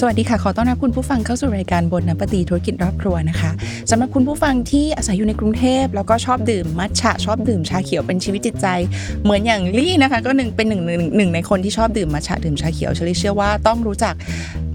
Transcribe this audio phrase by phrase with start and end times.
[0.00, 3.50] สวัสดีค่ะ ขอต้อนรับคุณผู้ฟังเข้าสู่รายการบนนปฏีธุรกิจรอบครัวนะคะ
[3.90, 8.66] สำหรับคุณผู้ฟังที่อาศัยอยู่ในกรุงเทพแล้วก็ชอบดื่มมัทฉะชอบดื่มชาเขียวเป็นชีวิตจิตใจ
[9.24, 14.14] เหมือนอย่างลี่นะคะ ก็หนึ่งเป็นหนึ่งหนึ่งหนึ่งในคนที่ชอบดื่มมัทฉะดื่มชาเขียวเชลิเชื่อว่าต้องรู้จัก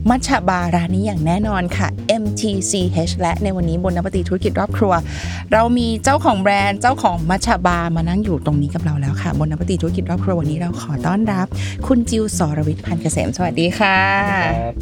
[0.09, 1.87] มัทฉะบาร์ร้านนี้อย่างแน่นอนค่ะ
[2.21, 4.93] MTCH และในวันนี้บนนปตีธุรกิจรอบครัว
[5.53, 11.47] เรามีเจ้าของแบรนด์เจ้าของมัทฉะบาร์มานั่งอยู่ตรงนี้กับเราแล้วค่ะ บนนปตีธุรกิจรอบครัววันนี้เราขอต้อนรับ
[11.87, 13.97] คุณจิวสรวิทย์พันธ์เกษมสวัสดีค่ะ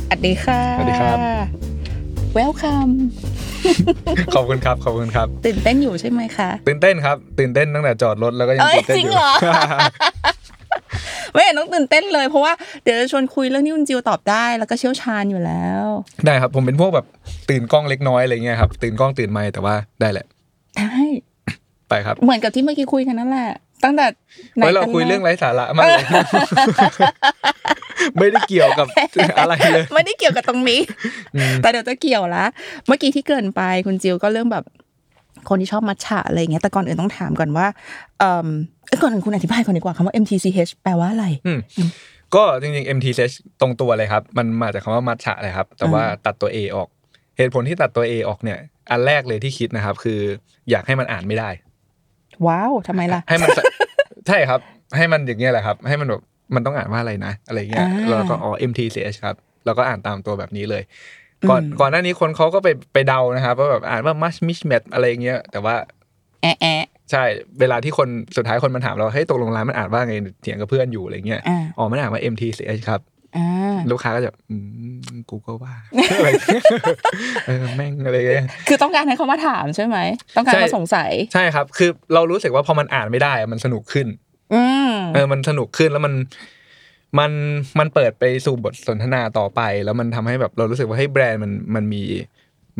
[0.07, 1.17] สวัสดีค่ะสวัสดีครับ
[2.37, 2.91] Welcome
[4.35, 9.31] ขอบคุณครับ ขอบคุณครับ ตื่นเต้นอยู่ใช่ไหมคะ ตื่นเต้นครับ ตื่นเต้นตั้งแต่จอดรถแล้วก็ยังเอ้ยตื่นเต้นจริองยู่เหรอ
[11.33, 15.85] ไม่เห็นต้องตื่นเต้นเลยเพราะว่าเดี๋ยวจะชวนคุยเรื่องที่คุณจิวตอบได้ แล้วก็เชี่ยวชาญอยู่แล้ว
[16.25, 17.05] ได้ครับ ผมเป็นพวกแบบ
[17.49, 20.25] ตื่นกล้องเล็กน้อยอะไรเงี้ยครับ ตื่นกล้องตื่นไมค์แต่ว่าได้แหละ
[20.77, 21.03] ได้
[21.89, 23.51] ไปครับ เหมือนกับที่เมื่อกี้คุยกันนั่นแหละ
[23.83, 24.05] ตั้งแต่
[24.55, 26.05] ไหนไว้เรากันคุยแรกเรื่องไร้สาระมากเลย
[28.17, 28.87] ไม่ได้เกี่ยวกับ
[29.39, 30.79] อะไรเลย ไม่ได้เกี่ยวกับตรงนี้
[31.61, 32.45] แต่เดี๋ยวจะเกี่ยวละ
[32.87, 34.63] เมื่อกี้ที่เกรินไปคุณจิวก็เรื่องแบบ
[35.49, 37.67] คนที่ชอบมัทฉะอะไรอย่างเงี้ยแต่ก่อนอื่นต้องถามก่อนว่า
[38.19, 41.59] เอ่อเอ้ย ก่อนอื่นคุณอธิบายก่อนดีกว่าคำว่า MTCH แปลว่าอะไรอืม
[42.35, 46.87] ก็จริงๆ MTH ตรงตัวเลยครับ มันมาจากคำว่ามัทฉะเลยครับ แต่ว่าตัดตัว A ออก
[47.37, 48.57] เหตุผลที่ตัดตัว A ออกเนี่ย
[48.91, 50.19] อันแรกเลยที่คิดนะครับ คือ
[50.69, 51.49] อยากให้มันอ่านไม่ได้
[52.47, 53.49] ว้าวทำไมล่ะ ให้มัน
[54.27, 54.59] ใช่ครับ
[54.97, 56.21] ให้มันอย่างเงี้ยแหละครับ ให้มันแบบ
[56.55, 60.83] มันต้องอ่านว่าอะไรนะ อะไรเงี้ยอ่าแล้วก็อ๋อ MTCH ครับ แล้วก็อ่านตามตัวแบบนี้เลย
[61.49, 65.75] ก่อนก่อนหน้านี้คนเขาก็ไปไปเดานะครับว่าแบบอ่านว่า much mish met อะไรเงี้ย แต่ว่า
[66.41, 67.23] แอะแอะ ใช่
[67.59, 73.01] เวลาที่คนสุดท้ายคนมันถามเราให้ยตกลงร้านมันอ่านว่าไงเถียงกับเพื่อนอยู่อะไรเงี้ยอ่าอ๋อมันอ่านว่า MTCH ครับ
[73.37, 74.55] อ่าลูกค้าก็จะอื
[75.13, 75.75] มกูก็ว่า
[76.17, 76.63] อะไรเงี้ย
[77.47, 79.97] เออแม่งอะไรเงี้ยคือต้องการให้เขามาถามใช่ไหม
[80.37, 84.07] ต้องการใช่มาสงสัย ใช่ครับ คือเรารู้สึกว่าพอมันอ่านไม่ได้อะมันสนุกขึ้น
[84.53, 86.13] อืมเออมันสนุกขึ้นแล้วมัน
[87.19, 87.31] มัน
[87.79, 92.01] มันเปิดไปสู่บทสนทนาต่อไป แล้วมันทำให้แบบเรารู้สึกว่าให้ยแบรนด์มันมันมี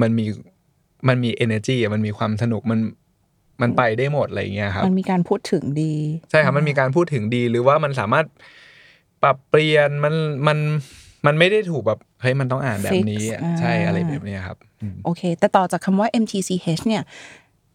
[0.02, 0.26] มันมี
[1.08, 2.80] มันมี energy อะมันมีความสนุกมัน
[3.62, 5.94] มันไปได้หมดอะไรอย่างเงี้ยครับมันมีการพูดถึงดี
[6.30, 8.26] ใช่ครับมันมีการพูดถึงดีหรือว่ามันสามารถ
[9.24, 10.16] ปรับเปลี่ยนมัน
[10.48, 10.58] มัน
[11.26, 17.04] มันไม่ได้ถูกแบบเฮ้ยมันต้องอ่านแบบนี้อะ Fix อ่าใช่อะไรแบบเนี้ยครับอืมโอเค แต่ต่อจากคำว่า MTCH เนี่ย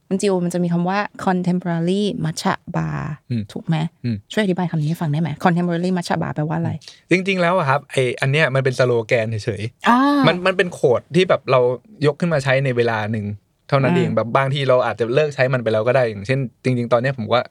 [0.08, 3.00] มันจิวมันจะมีคำว่า contemporary matcha bar
[3.30, 6.70] อืมถูกไหมอืมช่วยอธิบายคำนี้ให้ฟังได้ไหม contemporary matcha bar แปลว่าอะไร
[7.10, 11.60] จริง ๆ แล้วอะครับไออันเนี้ยมันเป็นสโลแกนเฉยๆอ่ามันมันเป็นโคดที่แบบเรา
[12.06, 17.42] ยกขึ้นมาใช้ในเวลาหนึ่งเท่านั้นอ่าเองแบบบางทีเราอาจจะเลิกใช้มันไปแล้วก็ได้อย่างเช่น จริง ๆ ตอนเนี้ยผมว่า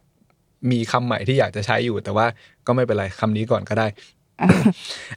[0.71, 2.25] มีคำใหม่ที่อยากจะใช้อยู่ แต่ว่า
[2.67, 3.87] ก็ไม่เป็นไรคำนี้ก่อนก็ได้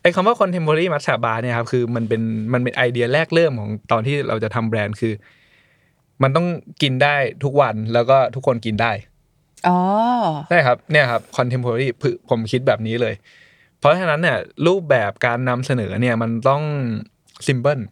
[0.00, 2.22] ไอ้คำว่า contemporary matcha bar เนี่ยครับคือมันเป็น
[2.52, 5.14] มันเป็นไอเดียแรกเริ่มของตอนที่เราจะทำแบรนด์คือ
[6.22, 6.46] มันต้อง
[6.82, 8.92] กินได้ทุกวันแล้วก็ทุกคนกินได้
[9.68, 9.78] อ๋อ
[10.48, 13.14] ใช่ครับเนี่ยครับ contemporary คือผมคิดแบบนี้เลย
[13.78, 16.62] เพราะฉะนั้นเนี่ยรูปแบบการนำเสนอเนี่ยมันต้อง
[17.46, 17.82] simple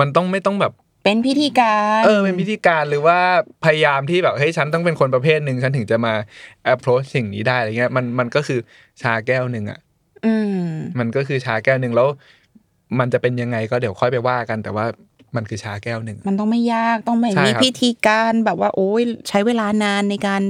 [0.00, 0.72] มันต้องไม่ต้องแบบ
[1.04, 3.18] เป็นพิธีการ เออเป็นพิธีการหรือว่า
[3.64, 6.14] พยายามที่แบบเฮ้ยฉันต้องเป็นคนประเภทหนึ่งฉันถึงจะมา
[6.72, 8.60] approach สิ่งนี้ได้อะไรเงี้ยมันมันก็คือ
[9.02, 9.78] ชาแก้วหนึ่งอะ
[10.26, 10.58] อืม
[10.98, 12.08] มันก็คือชาแก้วหนึ่งแล้ว
[12.98, 14.86] มันจะเป็นยังไงก็เดี๋ยวค่อยไปว่ากันแต่ว่า
[15.36, 20.42] มันคือชาแก้วหนึ่งมันต้องไม่ยากต้องไม่ใช่มีครับพิธีการแบบว่า โอ้ยใช้เวลานานในการ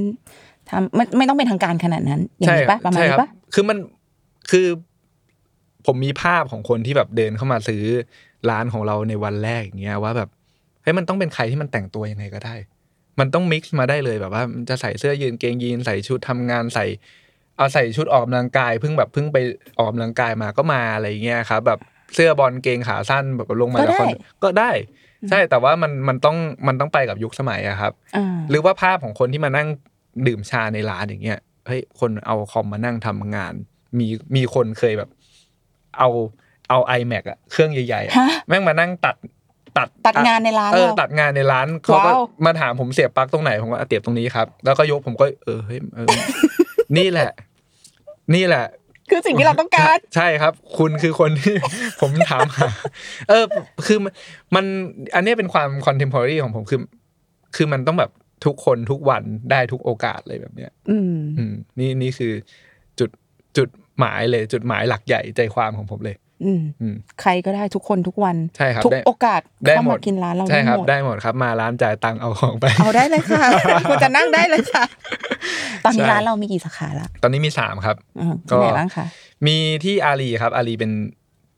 [0.68, 3.78] ทำไม่ไม่ต้องเป็นทางการขนาดนั้นอย่างนี้ปะประมาณใช่นี้ครับปะคือมัน
[4.50, 4.66] คือ
[5.86, 7.82] ผมมีภาพของคนที่แบบเดินเข้ามาซื้อ
[8.50, 10.28] ร้านของเราในวันแรกอย่างเงี้ยว่าแบบ
[10.84, 12.54] เฮ้ยมันต้องเป็นใครที่มันแต่งตัวยังไงก็ได้
[13.20, 16.86] มันต้องมิกซ์มาได้เลยแบบว่ามันจะใส่เสื้อยืนเกงยีนใส่ชุดทำงานใส่
[17.56, 19.36] เอาใส่ชุดออกกำลังกายเพิ่งแบบเพิ่งไป
[19.78, 21.78] ออกกำลังกายมาก็มาอะไรอย่างเงี้ยครับแบบ
[22.14, 24.08] เสื้อบอลเกงขาสั้นแบบลงมาจากคอน
[24.42, 24.70] ก็ได้
[25.30, 26.36] ใช่แต่ว่ามันมันต้อง
[26.66, 29.68] มันต้องไปกับยุคสมัยอะครับอ่าหรือว่าภาพของคนที่มานั่ง
[30.26, 33.54] ดื่มชาในร้านอย่างเงี้ยเฮ้ยคนเอาคอมมานั่งทำงาน
[33.98, 34.06] มี
[34.36, 35.10] มีคนเคยแบบ
[35.98, 36.08] เอา
[36.70, 39.16] เอา iMac อะเครื่องใหญ่ๆอะฮะแม่งมานั่งตัด
[39.78, 46.08] ตัดตัดงานในร้านเออเราตัดงานในร้านเขาก็ว้าวมาถามผมเสียบปลั๊กตรงไหนผมก็อะเสียบตรงนี้ครับ แล้วก็ยกผมก็เออเฮ้ยเออ
[46.96, 47.30] นี่แหละ
[48.34, 48.64] นี่แหละ
[49.10, 51.54] คือสิ่งที่เราต้องการ ใช่ครับ คุณคือคนที่
[52.00, 52.68] ผมถามหา
[53.28, 53.44] เออ
[53.86, 54.12] คือมัน
[54.54, 54.64] มัน
[55.14, 56.80] อันเนี้ยเป็นความคอนเทมพอรี่ของผมคือ
[57.56, 58.10] คือมันต้องแบบ
[58.44, 62.32] ทุกคนทุกวันได้ทุกโอกาสเลยแบบเนี้ย อืมอืมนี่นี่คือ
[62.98, 63.10] จุด
[63.56, 63.68] จุด
[63.98, 73.44] หมายเลย จุดหมายหลักใหญ่ใจความของผมเลย อืมอืมใครก็ได้ทุกคนทุกวันใช่ครับทุกได้โอกาสได้เข้าหมมาดกินร้านเราใช่ได้ครับหมดได้หมดครับ มาร้านจ่ายตังค์เอาของไปเอาได้เลยค่ะ
[73.88, 74.84] คุณจะนั่งได้เลยค่ะ
[75.84, 79.06] ตอนนี้ใช่ร้านเรามีกี่สาขาละตอนนี้มีสามครับอืมก็ที่ไหนบ้างคะ
[79.46, 80.92] มีที่อารีครับ อารีเป็น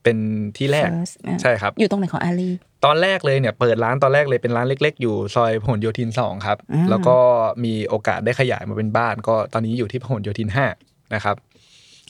[0.02, 0.18] เป็น
[0.56, 2.50] ที่แรก First อะใช่ครับ อยู่ตรงไหนของอารี
[2.84, 7.16] ตอนแรกเลยเนี่ยเปิดร้านตอนแรกเลยเป็นร้านเล็ก ๆ อยู่ซอยพหลโยธินสองครับอืมแล้วก็
[7.64, 10.66] มีโอกาสได้ขยายมาเป็นบ้าน ก็ตอนนี้อยู่ที่พหลโยธินห้า
[11.14, 11.36] นะครับ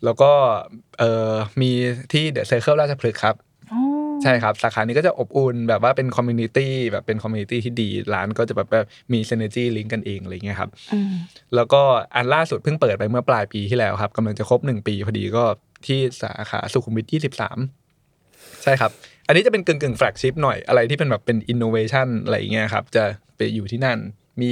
[0.04, 0.31] แล้วก็
[0.98, 1.70] เอ่อมี
[2.12, 3.37] ที่ The Circle ราชพฤกษ์ครับ
[3.72, 3.81] อ๋อ
[4.22, 11.12] ใช่ครับ สาขานี้ก็จะอบอุ่นแบบว่าเป็น community แบบเป็น community ที่ดีร้านก็จะแบบแบบมี synergy link กันเองอะไรเงี้ยครับอืม
[11.54, 11.82] แล้วก็
[12.14, 15.44] อันล่าสุดเพิ่งเปิดไปเมื่อปลายปีที่แล้วครับกำลังจะครบหนึ่งปีพอดีก็
[15.87, 17.58] ที่สาขาสุขุมวิทยี่สิบสาม
[18.62, 18.90] ใช่ครับ
[19.26, 23.04] อันนี้จะเป็นกึ่งกึ่ง flagship หน่อยอะไรที่เป็นแบบเป็นอินโนเวชันอะไรอย่างเงี้ยครับ จะ
[23.37, 23.98] ไปอยู่ที่นั่น
[24.40, 24.50] มี มี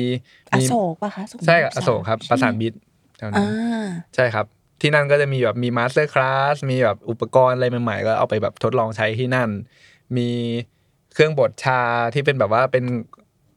[0.51, 2.77] อโศกป่ะคะสุขุมวิทใช่ครับอสามโศกครับใช่ประสานไหมมิตร
[3.19, 4.47] แถวนั้อ่าใช่ครับ
[4.85, 9.51] ที่นั่นก็จะมีแบบมี masterclass มีแบบอุปกรณ์อะไรใหม่ๆก็เอาไปแบบทดลองใช้ที่นั่น
[10.17, 10.29] มี
[11.15, 11.81] เครื่องบดชา
[12.15, 12.85] ที่เป็นแบบว่าเป็น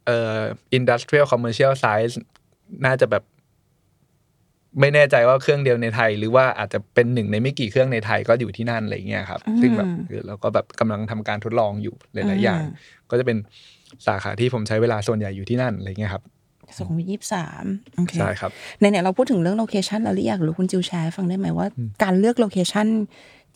[0.06, 0.38] เอ่อ
[0.78, 2.14] industrial commercial size
[2.86, 3.24] น่าจะแบบ
[4.80, 13.38] ไม่แน่ใจว่าเครื่องเดียวในไทย หรือว่าอาจจะเป็นหนึ่งในไม่กี่เครื่องในไทยก็อยู่ที่นั่นอะไรเงี้ยครับอืมซึ่งแบบเออเราก็แบบกำลังทำการทดลองอยู่หลาย ๆ อย่างอืมก็จะเป็น
[14.08, 16.24] สาขาที่ผมใช้เวลาส่วนใหญ่อยู่ที่นั่นอะไรเงี้ยครับ
[16.76, 17.64] สุขุมวิทยี่สิบสาม
[17.98, 21.68] โอเคใช่ครับในเนี่ยเราพูดถึงเรื่องโลเคชันแล้วหรืออยากรู้คุณจิวแชร์ให้ฟังได้ไหมว่า
[22.04, 22.88] การเลือก location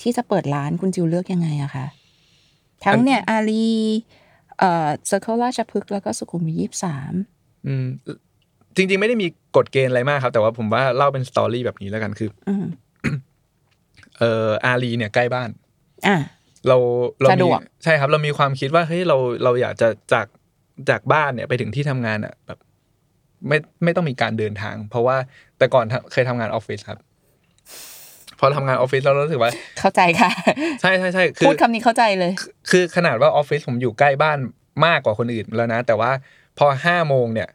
[0.01, 1.85] ที่จะเปิดร้านคุณจิวเลือกยังไงอะคะ
[2.85, 3.67] ทั้งเนี่ยอารี
[4.59, 7.13] เอ่อ Circle ราชพฤกษ์แล้วก็สุขุมวิทยี่สิบสาม
[7.67, 7.87] อืม
[8.75, 12.65] จริง ๆ ไม่ได้มีกฎเกณฑ์อะไรมากครับ แต่ว่าผมว่าเล่าเป็น story แบบนี้แล้วกันคืออืม
[14.19, 15.49] เอ่ออารีเนี่ยใกล้บ้าน
[16.07, 16.17] อะ
[16.67, 16.77] เรา
[17.21, 20.27] เราสะดมีวกใช่ครับ เรามีความคิดว่าเฮ้ยเราเราอยากจะจาก
[20.89, 22.59] จากบ้านเนี่ยไปถึงที่ทำงานอะแบบ
[23.47, 25.17] ไม่ไม่ต้องมีการเดินทาง เพราะว่า
[25.57, 26.99] แต่ก่อนทำเคยทำงานออฟฟิศครับ
[28.39, 30.29] พอทำงานออฟฟิศเรารู้สึกว่า เข้าใจค่ะ
[30.81, 32.31] ใช่ใช่ใช่คือพูดคำนี้เข้าใจเลย
[32.69, 34.37] คือขนาดว่าออฟฟิศผมอยู่ใกล้บ้าน
[34.85, 36.11] มากกว่าคนอื่นแล้วนะ แต่ว่า
[36.57, 37.49] พอห้าโมงเนี่ย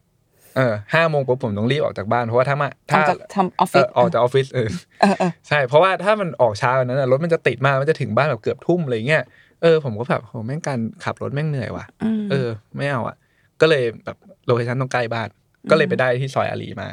[0.56, 4.68] เออห้าโมงปุ๊บผมต้องรีบออกจากบ้านเพราะว่าถ้ามาถ้าทำจากทำออฟเอฟิศเออออกจากออฟฟิศเออ
[5.00, 9.22] เออเออใช่เพราะว่าถ้ามันออกช้ากว่านั้นนะรถมันจะติดมากมันจะถึงบ้านแบบเกือบทุ่มอะไรเงี้ย
[9.62, 13.16] เออผมก็แบบโหแม่งการขับรถแม่งเหนื่อยว่ะอืมเออ ไม่เอาอะ
[13.60, 15.28] ก็เลยแบบ location ต้องใกล้บ้าน
[15.70, 16.88] ก็เลยไปได้ที่ซอยอารีมา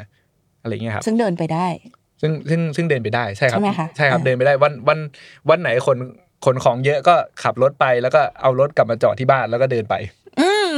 [0.62, 1.66] อะไรเงี้ยครับ ซึ่งเดินไปได้
[2.20, 4.98] ซึ่งซึ่งซึ่งเดินไปได้ใช่ครับ ใช่ไหมคะใช่ครับอ่าเดินไปได้วันวัน
[5.50, 5.98] วันไหนคน
[6.44, 9.94] ขนของเยอะก็ขับรถไปแล้วก็เอารถกลับมาจอดที่บ้านแล้วก็เดินไป
[10.40, 10.72] อืม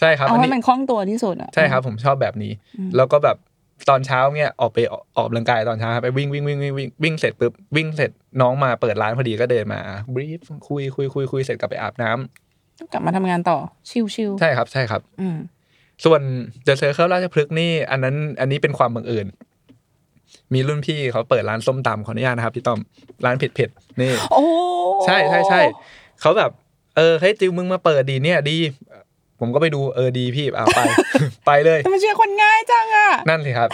[0.00, 2.52] ใช่ครับเอาอันให้นี้มันคล่องตัวที่สุดอะใช่ครับ ผมชอบแบบนี้
[2.96, 3.36] แล้วก็แบบ
[3.90, 8.10] ตอนเช้าเนี่ยออกไปออกออกกำลังกายตอนเช้าครับไปวิ่งวิ่งวิ่งวิ่งวิ่งวิ่งเสร็จปุ๊บวิ่งเสร็จ
[8.40, 9.80] น้องมาเปิดร้านพอดีก็เดินมา
[10.14, 13.58] brief คุยคุยคุยคุยเสร็จกลับไปอาบน้ำกลับมาทำงานต่อ
[13.90, 15.36] chill ใช่ครับใช่ครับๆอืม
[16.04, 16.20] ส่วน
[16.64, 19.26] The Circle ราชพฤกษ์นี่อันนั้นอันนี้เป็นความบังเอิญ
[20.54, 22.80] มีรุ่นพี่เขาเปิดร้านส้มตำขออนุญาตนะครับพี่ต้อม
[23.24, 24.44] ร้านเผ็ดเผ็ดๆนี่โอ้
[25.04, 25.60] ใช่ใช่ใช่
[26.20, 26.50] เขาแบบ
[26.96, 28.56] เออเฮ้ยจิวมึงมาเปิดดีเนี่ยดี
[29.40, 30.80] ผมก็ไปดูเออดีพี่เอาไป
[31.46, 33.70] ไปเลยแต่มันเชียร์คนง่ายจังอะนั่นสิครับ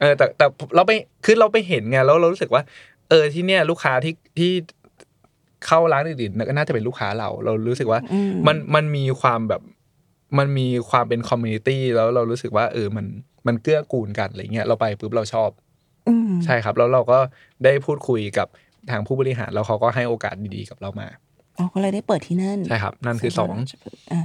[0.00, 0.46] เออ แต่แต่
[0.76, 0.92] เราไป
[1.24, 2.62] คือเราไปเห็นไงแล้วเรารู้สึกว่า
[3.10, 4.52] เออที่เนี่ย ลูกค้าที่ที่
[5.66, 9.62] เข้าร้านอื่นๆก็น่าจะเป็นลูกค้าเรา เรารู้สึกว่าอืมมันมันมีความแบบ
[10.38, 13.06] มันมีความเป็น community แล้วเรารู้สึกว่า เออมัน
[13.46, 15.50] มันเกื้อกูลกันอะไรเงี้ยเราไปปุ๊บเราชอบ
[16.08, 17.18] อืมใช่ครับ แล้วเราก็
[17.64, 18.48] ได้พูดคุยกับ
[18.90, 21.08] ทางผู้บริหารแล้วเขาก็ให้โอกาสดีๆกับเรามา
[21.58, 23.54] อ๋อก็เลยได้เปิดที่นั่นใช่ครับ นั่นคือสอง
[24.12, 24.20] อะ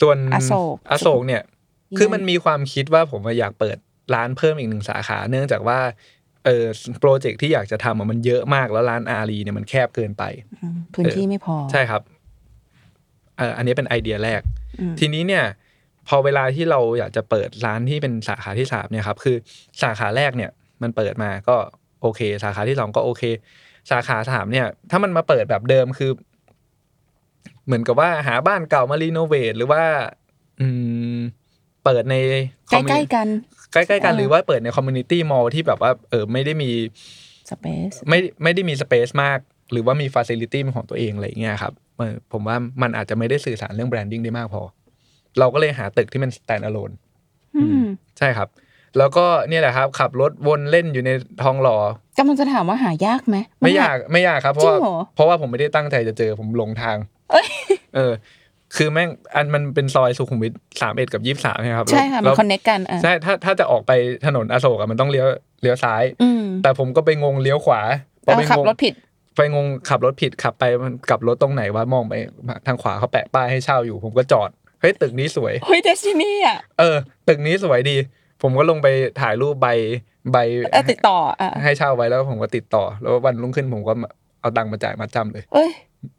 [0.00, 3.76] ส่วนอโศกอโศกเนี่ยยังไงคือมันมีความคิดว่าผมอยากเปิด
[4.14, 5.78] ร้านเพิ่มอีกหนึ่งสาขา เนื่องจากว่า
[6.44, 6.64] เออ
[7.00, 10.24] โปรเจกต์ที่อยากจะทำอะมันเยอะมากแล้วร้านอารีเนี่ยมันแคบเกินไป
[10.62, 12.02] อืมพื้นที่ไม่พอใช่ครับ
[13.38, 14.61] เอออันนี้เป็นไอเดียแรกอืม
[15.00, 15.44] ทีนี้เนี่ย
[16.08, 19.36] พอเวลาที่เราอยากจะเปิดร้านที่เป็นสาขาที่สามเนี่ยครับคือ
[19.82, 20.50] สาขาแรกเนี่ย
[20.82, 21.56] มันเปิดมาก็
[22.02, 23.22] โอเค สาขาที่สองก็โอเค
[23.90, 26.10] สาขาสามเนี่ย ถ้ามันมาเปิดแบบเดิมคือ
[27.66, 29.82] เหมือนกับว่าหาบ้านเก่ามารีโนเวทหรือว่า
[30.60, 30.66] อื
[31.16, 31.18] ม
[31.84, 32.14] เปิดใน
[32.70, 33.28] ใกล้ๆกัน
[33.72, 36.70] ใกล้ๆกันเออหรือว่าเปิดใน community mall ที่แบบว่า เออไม่ได้มี
[37.50, 39.38] space ไม่ไม่ได้มี space มาก
[39.72, 41.81] หรือว่ามีฟ a ซิลิตี้เป็นของตัวเองอะไรอย่างเงี้ยครับเออ
[42.32, 44.62] ผมว่ามันอาจจะไม่ได้สื่อสารเรื่อง branding ได้มากพอ
[45.38, 46.94] เราก็เลยหาตึกที่มัน stand alone
[47.56, 47.86] อืม
[48.18, 48.48] ใช่ครับ
[48.98, 51.10] แล้วก็เนี่ยแหละครับ ขับรถวนเล่นอยู่ใน
[51.42, 51.76] ทองหล่อ
[52.18, 56.96] กำลังจะถามว่าหายากไหมไม่ยากไม่ยากครับ เพราะว่าจริงเหรอเพราะว่าผมไม่ได้ตั้งใจจะเจอผมหลงทาง
[57.30, 57.46] เอ้ย
[57.94, 58.12] เออ
[58.76, 63.92] คือแม่งอันมันเป็นซอยสุขุมวิทสามเอ็ดกับยี่สามครับใช่ค่ะมันแล้วคอนเน c กกันอะใช่ถ้าถ้าจะออกไป
[64.26, 65.26] ถนนอโศกอะมันต้องเลี้ยว
[65.62, 67.80] เลี้ยวซ้ายอืมแต่ผมก็ไปงงเลี้ยวขวา
[68.24, 68.94] พอเอาไปขับงงรถผิด
[69.36, 72.14] ไปงงขับรถผิดขับไปมันกลับรถตรงไหนวะมองไป
[72.66, 76.96] ทางขวาเขาแปะป้ายให้เช่าอยู่ ผมก็จอดเฮ้ยตึกนี้สวยเฮ้ยเดซินี่อะเออ
[77.28, 77.96] ตึกนี้สวยดี
[78.42, 78.88] ผมก็ลงไป
[79.20, 79.68] ถ่ายรูปใบ
[80.32, 80.36] ใบ
[80.72, 83.92] เออติดต่ออะให้เช่าไว้แล้วผมก็ติดต่อ แล้ววันรุ่งขึ้นผมก็
[84.40, 85.70] เอาตังค์มาจ่ายมัดจำเลย เอ้ย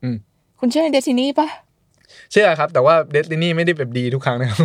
[0.03, 0.15] อืม
[0.59, 1.47] คุณเชื่อใน destiny ปะ
[2.31, 4.59] เชื่อครับ แต่ว่า destiny ไม่ได้แบบดีทุกครั้งนะครับ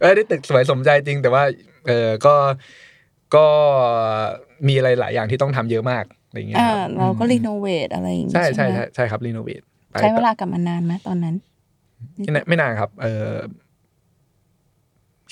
[0.00, 1.42] เออได้ตึกสวยสมใจจริง แต่ว่า
[1.86, 2.34] เออก็
[3.36, 3.46] ก็
[4.68, 9.60] มีอะไรหลายอย่างที่ต้องทำเยอะมาก อะไรอย่างเงี้ยอ่าครับเราก็ re novate อะไรอย่างงี้ใช่ใช่ไหมใช่ใช่ครับ renovate
[10.00, 11.34] ใช้เวลากลับมานานไหมตอนนั้น
[12.24, 13.32] ไม่นานไม่นานครับ เออ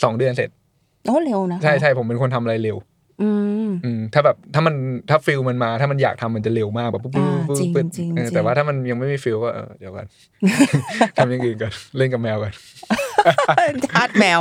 [0.03, 0.51] สองเดือนเสร็จ
[1.07, 2.77] โอ้เร็วนะใช่ใช่ผมเป็นคนทำอะไรเร็ว
[3.23, 3.31] อื
[3.69, 4.75] มอืมถ้าแบบถ้ามัน
[5.09, 10.07] ถ้า feel มันมา ถ้ามันอยากทำมันจะเร็วมากแบบปุ๊บปุ๊บอ่าปุ๊บจริงปุ๊บจริงเออจริงแต่ว่าถ้ามันยังไม่มี feel ก็เออเดี๋ยวก่อน
[11.17, 12.53] ทำอย่างอื่นก่อนเล่นกับแมวก่อน
[13.91, 14.41] ทาสแมว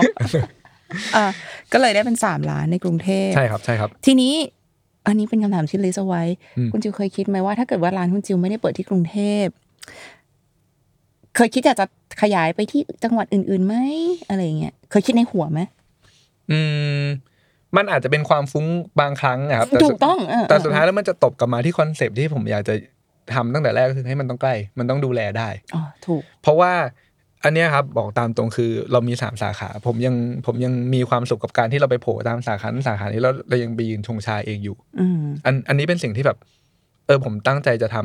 [1.15, 1.25] อะ
[1.73, 4.33] ก็เลยได้เป็นสามร้านในกรุงเทพใช่ครับใช่ครับ ทีนี้
[5.07, 6.23] อันนี้เป็นคำถามที่ list เอาไว้
[6.57, 9.45] อืมคุณจิวเคยคิดไหมว่าถ้าเกิดว่าร้านคุณจิวไม่ได้เปิดที่กรุงเทพ
[11.35, 11.85] เคยคิดอยากจะ
[12.21, 13.75] ขยายไปที่จังหวัดอื่นๆไหม
[14.29, 15.59] อะไรอย่างเงี้ยเคยคิดในหัวไหม
[16.51, 16.59] อื
[17.01, 17.05] ม
[17.75, 18.65] มันอาจจะเป็นความฟุ้ง
[18.99, 22.73] บางครั้งอะครับแต่ถูสุกดต้องเออแต่สุดท้ายแล้วมันจะตบกลับมาที่ concept ที่ผมอยากจะ
[23.33, 26.73] ทำตั้งแต่แรกก็คือให้มันต้องใกล้ มันต้องดูแลได้อ๋อถูก เพราะว่า
[27.47, 36.37] อันเนี้ยครับบอกตามตรงคือเรามีสามสาขา ผมยังผมยังมีความสุขกับการที่เราไปโผล่ตามสาขานั้นสาขานี้แล้วเรายังไปยืนชงชาเองอยู่อืมอันอันนี้เป็นสิ่งที่แบบ
[37.05, 37.97] เออผมตั้งใจจะท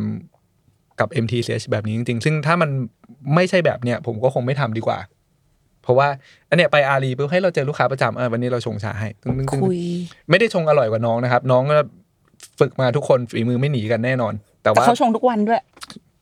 [0.46, 2.70] ำกับ MTCH แบบนี้จริง ๆ ซึ่งถ้ามัน
[3.34, 4.98] ไม่ใช่แบบเนี้ยผมก็คงไม่ทำดีกว่า
[5.82, 6.08] เพราะว่า
[6.48, 9.78] อันเนี้ยไปอารีปุ๊บให้เราเจอลูกค้าประจำเออวันนี้เราชงชาให้ตึ้งตึ้งตึ้งคุย
[10.30, 11.74] ไม่ได้ชงอร่อยกว่าน้องนะครับ น้องก็
[12.60, 15.60] ฝึกมาทุกคนฝีมือไม่หนีกันแน่นอน แต่แต่ว่าเขาชงทุกวันด้วย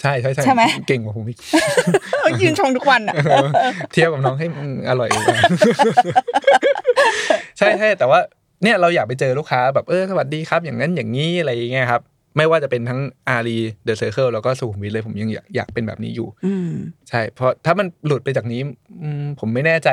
[0.00, 1.38] ใช่ใช่ใช่ใช่ไหมเก่งกว่าผมอีก
[2.42, 3.14] ยืนชงทุกวันอะ
[3.92, 5.24] เทียบกับน้องให้อืมอร่อยกว่า
[7.58, 8.20] ใช่ใช่แต่ว่า
[8.62, 12.02] เนี่ยเราอยากไปเจอลูกค้าแบบเออสวัสดีครับ อย่างนั้นอย่างนี้อะไรอย่างเงี้ยครับ
[12.36, 16.70] ไม่ว่าจะเป็นทั้งอารีเดอะเซอร์เคิลแล้วก็สุขุมวิทเลยผมยังอยากอยากเป็นแบบนี้อยู่อืม
[17.08, 18.60] ใช่ เพราะถ้ามันหลุดไปจากนี้
[19.02, 19.88] อืมผมไม่แน่ใจ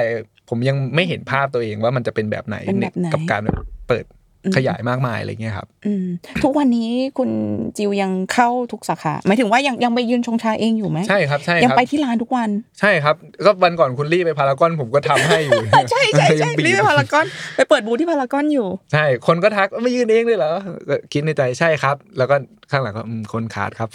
[0.49, 3.43] ผมยังไม่เห็นภาพตัวเองว่ามันจะเป็นแบบไหนเป็นแบบไหนกับการ
[3.87, 4.16] เปิดอืม
[4.55, 6.05] ขยายมากมายอะไรเงี้ยครับอืม
[6.43, 7.29] ทุกวันนี้คุณ
[7.77, 13.15] จิวยังเข้าทุกสาขาหมายถึงว่ายังยังไปยืนชงชาเองอยู่ไหมใช่ครับใช่ยังครับไปที่ร้านทุกวัน ใช่ครับ
[13.45, 17.25] ก็วันก่อนคุณรี่ไปพารากอนผมก็ทำให้อยู่ใช่ใช่ยัใช่งบีบรีบไปพารากอน
[17.55, 20.51] ไปเปิดบูธที่พารากอนอยู่ ใช่ คนก็ทักไม่ยืนเองเลยเหรอ
[20.89, 22.35] ก็คิดในใจใช่ครับ แล้วก็
[22.71, 23.89] ข้างหลังก็อืมคนขาดครับ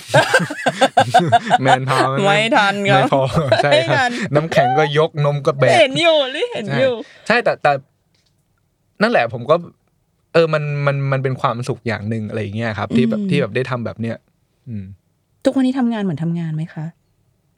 [1.63, 3.23] แมนพาวไม่ทันครับไม่พอ
[3.63, 6.95] ใช่ไม่คทัรับนน้ำแข็งก็ยกนมก็แบกเห็นอยู่รีเห็นใช่อยู่
[7.27, 7.73] ใช่แต่แต่
[9.03, 9.57] นั่นแหละผมก็
[10.33, 14.17] เออมันมันมันเป็นความสุขอย่างหนึ่งอะไรอย่างเงี้ยครับ ที่แบบอืมที่แบบได้ทำแบบเนี้ย
[14.69, 14.85] อืม
[15.45, 16.85] ทุกวันนี้ทำงานเหมือนทำงานไหมคะ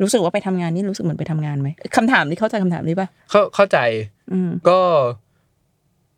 [0.03, 3.79] รู้สึกว่าไปทำงานนี่รู้สึกเหมือนไปทำงานไหมคำถามนี้เข้าใจคำถามนี้ป่ะเข้าเข้าใจ
[4.33, 4.81] อืมก็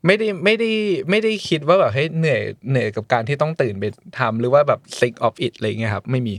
[0.07, 0.71] ไม่ได้ไม่ได้
[1.11, 3.85] ไม่ได้คิดว่าแบบให้ยเหนื่อยเหนื่อยกับการที่ต้องตื่นไป
[4.19, 6.35] ทำหรือว่าแบบ sick of it อะไรเงี้ยครับ ไม่มี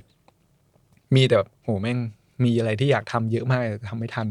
[1.16, 1.98] มีแต่แบบโหแม่ง
[2.44, 4.28] มีอะไรที่อยากทำเยอะมากแต่ทำไม่ทัน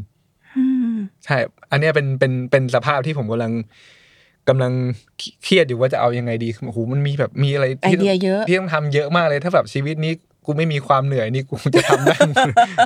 [0.57, 0.63] อื
[0.95, 1.37] มใช่
[1.71, 3.53] อันเนี้ยเป็นเป็นเป็นสภาพที่ผมกำลัง
[4.49, 4.73] กำลัง
[5.43, 10.13] เครียดอยู่ว่าจะเอายังไงดีโอ้โหมันมีแบบมีอะไรไอที่เดียเยอะที่ต้องทำเยอะมากเลย ถ้าแบบชีวิตนี้
[10.45, 12.17] กูไม่มีความเหนื่อยนี่กูจะทำได้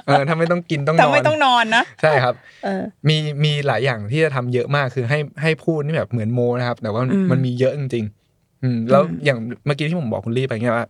[0.08, 10.88] เออถ้าไม่ต้องกินต้องนแต่อนไม่ต้องนอนนะใช่ครับเออมีมีหลายอย่างที่จะทำเยอะมากคือให้ให้พูดนี่แบบเหมือนโมนะครับ แต่ว่าอืมมันมีเยอะจริงๆอืมแล้วอืมอย่างเมื่อกี้ที่ผมบอกคุณลี่ไปเงี้ยว่า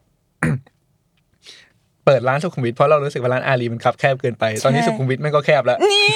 [2.05, 6.07] เปิดร้านสุขุมวิทเพราะเรารู้สึกว่าร้านอารีมันคับแคบเกินไป ตอนนี้สุขุมวิทมันก็แคบแล้วนี่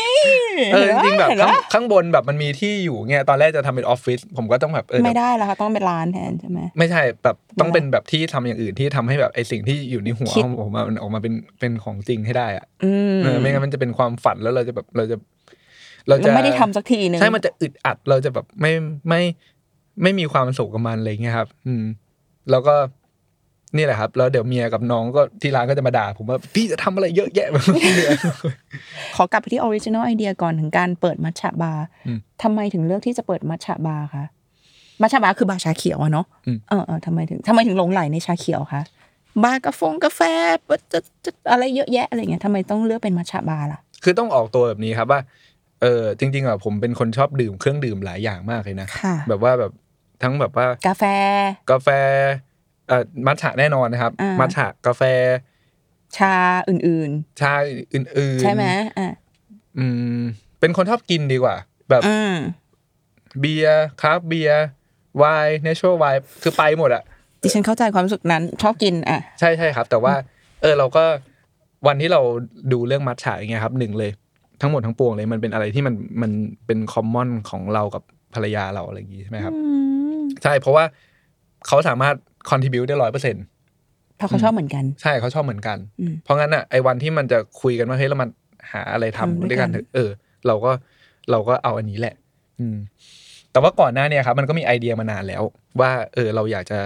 [0.73, 15.17] เออจริงๆแบบเห็นข้างปะข้างบนแบบมันมีที่อยู่เงี้ยตอนแรกจะทำเป็นออฟฟิศผมก็ต้องแบบเออไม่ได้แล้วค่ะต้องเป็นร้านแทนใช่ไหมไม่ใช่แบบต้องไม่ได้เป็นแบบที่ทำอย่างอื่นที่ทำให้แบบไอสิ่งที่อยู่ในหัวคิดของผมอะมันออกมาเป็นเป็นของจริงให้ได้อะอืมเออไม่งั้นมันจะเป็นความฝันแล้วเราจะแบบเราจะ
[16.07, 18.71] เราจะเราไม่ได้ทำสักทีหนึ่งใช่มันจะอึดอัดเราจะแบบไม่
[19.09, 19.21] ไม่
[20.03, 21.83] ไม่มีความสุขกับมันอะไรเงี้ยครับ อืม
[22.51, 22.75] แล้วก็
[23.77, 27.63] นี่แหละครับ แล้วเดี๋ยวเมียกับน้องก็ที่ร้านก็จะมาด่าผมว่าพี่จะทำอะไรเยอะแยะแบบ
[27.95, 28.17] เหนื่อย
[29.15, 34.25] ขอกลับไปที่ origina l idea ก่อนถึงการเปิดมัทฉะบาร์อืมทำไมถึงเลือกที่จะเปิดมัทฉะบาร์คะ
[35.01, 38.81] มัทฉะบาร์คือบาร์ชาเขียวอะเนาะอืมเออเออทำไมถึงทำไมถึงหลงใหลในชาเขียวคะ
[39.43, 40.21] บาร์กาแฟกาแฟ
[40.91, 45.19] จะจะอะไรเยอะแยะอะไรเงี้ยทำไมต้องเลือกเป็นมัทฉะบาร์ล่ะ คือต้องออกตัวแบบนี้ครับว่า
[45.81, 49.71] เออจริงๆอะผมเป็นคนชอบดื่มเครื่องดื่มหลายอย่างมากเลยนะค่ะแบบว่าแบบ
[50.23, 51.03] ทั้งแบบว่ากาแฟ
[51.71, 51.89] กาแฟ
[52.87, 55.01] เอ่อมัทฉะแน่นอนนะครับ อ่ามั มัทฉะกาแฟ
[56.17, 56.35] ชา
[56.69, 57.11] อื่น
[57.41, 57.53] ชา
[57.93, 58.65] อื่นๆ ๆใช่ไหม
[58.97, 59.13] อะ
[59.77, 59.85] อื
[60.17, 60.21] ม
[60.59, 61.55] เป็นคนชอบกินดีกว่า
[61.89, 62.35] แบบอืม
[63.39, 64.65] เบียร์ craft beer
[65.17, 67.03] ไวน์ natural wine คือไปหมดอะ
[67.43, 70.13] ดิฉันเข้าใจความรู้สึกนั้น ชอบกินอะ ใช่ใช่ครับ แต่ว่า
[70.61, 71.03] เออเราก็
[71.87, 72.21] วันที่เรา
[72.73, 74.11] ดูเรื่องมัทฉะอย่างเงี้ยครับหนึ่งเลย
[74.61, 76.31] ทั้งหมดทั้งปวงเลยมันเป็นอะไรที่มันมัน
[76.65, 79.59] เป็น common ของเรากับภรรยาเราอะไรอย่างงี้ใช่ไหมครับ อื
[80.17, 80.83] ม ใช่เพราะว่า
[81.67, 82.15] เขาสามารถ
[82.49, 83.35] contribute ได้ร้อยเปอร์เซ็น
[84.17, 88.29] เพราะเขาชอบเหมือนกัน ใช่เขาชอบเหมือนกันอืมเพราะงั้นอะไอ้วันที่มันจะคุยกันว่าเฮ้ยเรามัน
[88.71, 90.09] หาอะไรทำทำด้วยด้วยกันกันเถอะเออ
[90.47, 90.71] เราก็
[91.31, 92.15] เราก็เอาอันนี้แหละ
[92.59, 92.77] อืม
[93.51, 95.43] แต่ว่าก่อนหน้าเนี่ยครับ มันก็มีไอเดียมานานแล้ว
[95.79, 96.79] ว่า เออ เราอยากจะ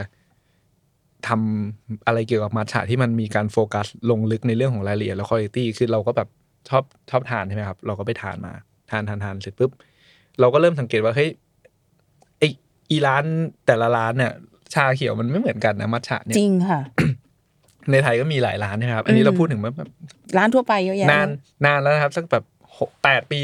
[1.27, 6.29] ทำอะไรเกี่ยวกับมัทฉะที่มันมีการโฟกัสลงลึกในเรื่องของรายละเอียดและคุณภาพคือเราก็แบบ
[6.69, 8.53] ชอบชอบทานใช่ไหมครับ เราก็ไปทานมา
[8.91, 9.71] ทานทานทานเสร็จปุ๊บ
[10.39, 11.29] เราก็เริ่มสังเกตว่าเฮ้ย
[12.39, 12.43] ไอ
[12.91, 13.25] อีร้าน
[13.65, 14.33] แต่ละร้านเนี่ย
[14.73, 16.79] ชาเขียวมันไม่เหมือนกันนะมัทฉะเนี่ยจริงค่ะ
[17.91, 19.89] ในไทยก็มีหลายร้านนะครับ อันนี้อืมเราพูดถึงว่าแบบ
[20.37, 21.27] ร้านทั่วไปเยอะแยะนาน
[21.65, 22.43] นานแล้วนะครับสักแบบ
[22.79, 23.39] หกแปดปี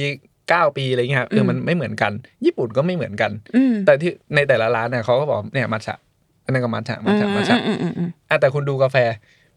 [0.50, 2.12] เก้าปีอะไรเงี้ยครับเออมมันไม่เหมือนกัน
[2.46, 5.96] ญี่ปุ่นก็ไม่เหมือนกันอืมแต่ที่ในแต่ละร้านเนี่ยเขาก็บอกเนี่ยมัทฉะ
[6.46, 8.98] อันนั้นก็มัทฉะมัทฉะมัทฉะอืมอืมอืมอะแต่คุณดูกาแฟ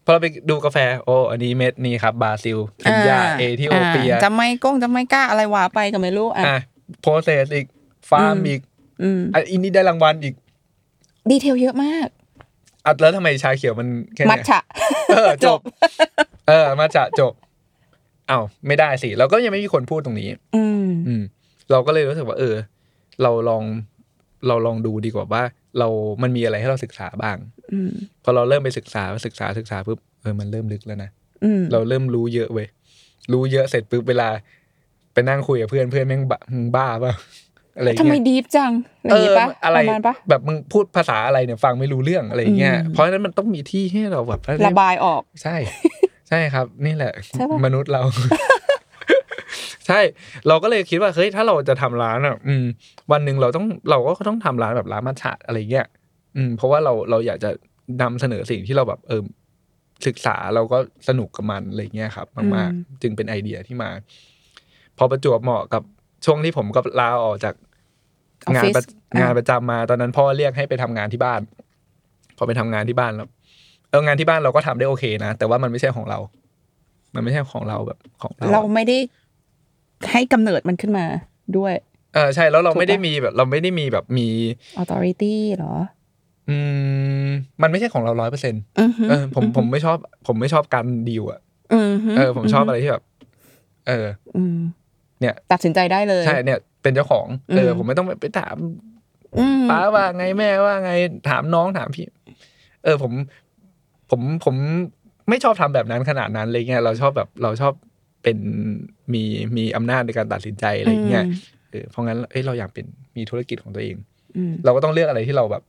[0.05, 6.59] พอเราไปดูกาแฟ โอ้อันนี้เม็ดนี่ครับบราซิลเคนยาเอธิโอเปียอาจจะไม่ก้งจะไม่กล้าอะไรว่าไปก็ไม่รู้อะอะ
[7.01, 7.67] process อีก
[8.09, 8.61] ฟาร์มอืมอีก
[9.01, 10.35] อืมอะอันนี้ได้รางวัลอีก
[11.31, 12.07] ดีเทลเยอะมาก
[12.85, 14.59] อะแล้วทำไมชาเขียวมันแค่มัทเนี้ยฉะ
[15.09, 15.59] เออจบ
[16.47, 17.33] เออมัทฉะจบ
[18.27, 21.23] เอ้าไม่ได้สิเราก็ยังไม่มีคนพูดตรงนี้ อืม อืม
[21.71, 22.55] เราก็เลยรู้สึกว่า เออ
[23.23, 23.63] เราลอง
[24.47, 25.43] เราลองดูดีกว่าว่า
[25.79, 25.87] เรา
[26.21, 27.37] มันมีอะไรให้เราศึกษาบ้าง
[27.73, 27.91] อืม
[28.23, 31.09] พอเราเริ่มไปศึกษาศึกษาศึกษาปุ๊บเออมันเริ่มลึกแล้วนะ
[31.43, 32.67] อืม เราเริ่มรู้เยอะเว้ย
[33.31, 34.29] รู้เยอะเสร็จปุ๊บเวลา
[35.13, 37.13] ไปนั่งคุยกับเพื่อนเพื่อนแม่งบ้ามึงบ้าเปล่า
[37.79, 38.71] อะไรทำไมเงี้ยดีฟจัง
[39.03, 45.55] อะไรเออย่างองี้ปะอะไรประมาณปะแบบมึงพูดภาษาอะไรเนี่ยฟังไม่รู้เรื่องอะไรเงี้ยอืมเพราะฉะนั้นมันต้องมีที่ให้เราแบบได้ระบายออกใช่
[46.29, 48.01] ใช่ครับ นี่แหละใช่ปะมนุษย์เรา
[49.87, 49.99] ใช่
[50.47, 52.65] เราก็เลยคิดว่าเฮ้ยถ้าเราจะทำร้านอะ อืม
[53.11, 55.87] วันหนึ่งเราต้องเราก็ต้องทำร้านแบบร้านมัทฉะอะไรเงี้ย
[56.35, 57.49] อืม เพราะว่าเราเราอยากจะ
[58.01, 59.23] นำเสนอสิ่งที่เราแบบเออ
[60.07, 62.59] ศึกษาเราก็สนุกกับมันอะไรเงี้ยครับ มากอื
[62.95, 63.89] มๆจึงเป็นไอเดียที่มา
[64.97, 65.83] พอประจวบเหมาะกับ
[66.25, 67.68] ช่วงที่ผมก็ลาออกจากออฟ
[68.55, 71.41] งานฟิศประอะงานประจำมาตอนนั้นพ่อเรียกให้ไปทำงานที่บ้าน
[72.37, 73.27] พอไปทำงานที่บ้านแล้ว
[73.89, 76.19] เอองานที่บ้านเราก็ทำได้โอเคนะแต่ว่ามันไม่ใช่ของเรา
[77.15, 78.97] มันไม่ใช่ของเราแบบของเราเราไม่ได้
[80.11, 81.05] ให้กำเนิดมันขึ้นมา
[81.57, 81.73] ด้วย
[82.13, 84.27] เออใช่แล้วเราถูกปะไม่ได้มีแบบ เราไม่ได้มีแบบมี
[84.81, 85.73] authority เหรอ
[86.49, 86.57] อื
[87.25, 87.29] ม
[87.61, 91.39] มันไม่ใช่ของเราร้อยเปอร์เซ็นต์อือฮึเออผมผมไม่ชอบ ผมไม่ชอบการดีลอะ
[91.73, 93.03] อือฮึเออ ผมชอบอะไรที่แบบ
[93.87, 94.57] เอออืม
[95.21, 98.57] เนี่ย ตัดสินใจได้เลย ใช่เนี่ย เป็นเจ้าของเอออมผมไม่ต้องไปถาม
[99.37, 100.91] อืมป้าว่าไงแม่ว่าไง
[101.29, 102.05] ถามน้องถามพี่
[102.83, 103.11] เออผม
[104.09, 104.55] ผมผม
[105.29, 107.73] ไม่ชอบทำแบบนั้นขนาดนั้นเลยเงี้ยเราชอบแบบเราชอบ
[108.23, 108.37] เป็น
[109.13, 109.23] มี
[109.57, 111.25] มีอำนาจในการตัดสินใจอะไรเงี้ย
[111.71, 112.85] เออเพราะงั้นเอ้ยเราอยากเป็น
[113.17, 113.95] มีธุรกิจของตัวเอง
[114.37, 115.63] อืมเราก็ต้องเลือกอะไรที่เราแบบ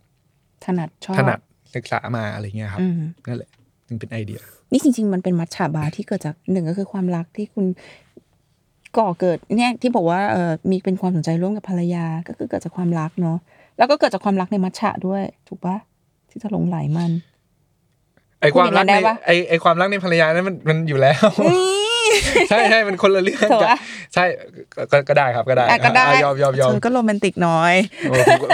[0.64, 1.38] ถนัดชอบถนัด
[1.74, 3.50] ศึกษามาอะไรเงี้ยครับอืมนั่นแหละ
[3.88, 4.40] จึงเป็นไอเดีย
[4.72, 7.66] นี่จริง ๆ มันเป็นมัทฉาบาร์ที่เกิดจากหนึ่งก็คือความรักที่คุณ
[8.98, 13.38] ก่อเกิดเนี่ยที่บอกว่าเออมีเป็นความสนใจร่วมกับภรรยาก็คือเกิดจากความรักเนาะ
[13.78, 15.76] แล้วก็เกิดจากความรักในมัทฉะด้วย ถูกปะ
[16.30, 17.10] ที่จะหลงไหลมัน
[18.40, 21.24] ไอความรักพูดอย่างนั้นได้ในปะไอไอความรักในภรรยานั้นมันมันอยู่แล้ว
[22.48, 23.78] ใช่ใช่มันคนละเรื่องถูกกันปะ
[24.14, 24.24] ใช่
[24.74, 27.74] ก็ก็ก็ได้ครับก็ได้อะก็ได้อะยอมยอมยอมเธอก็โรแมนติกน้อย
[28.08, 28.48] โอ้ผมก็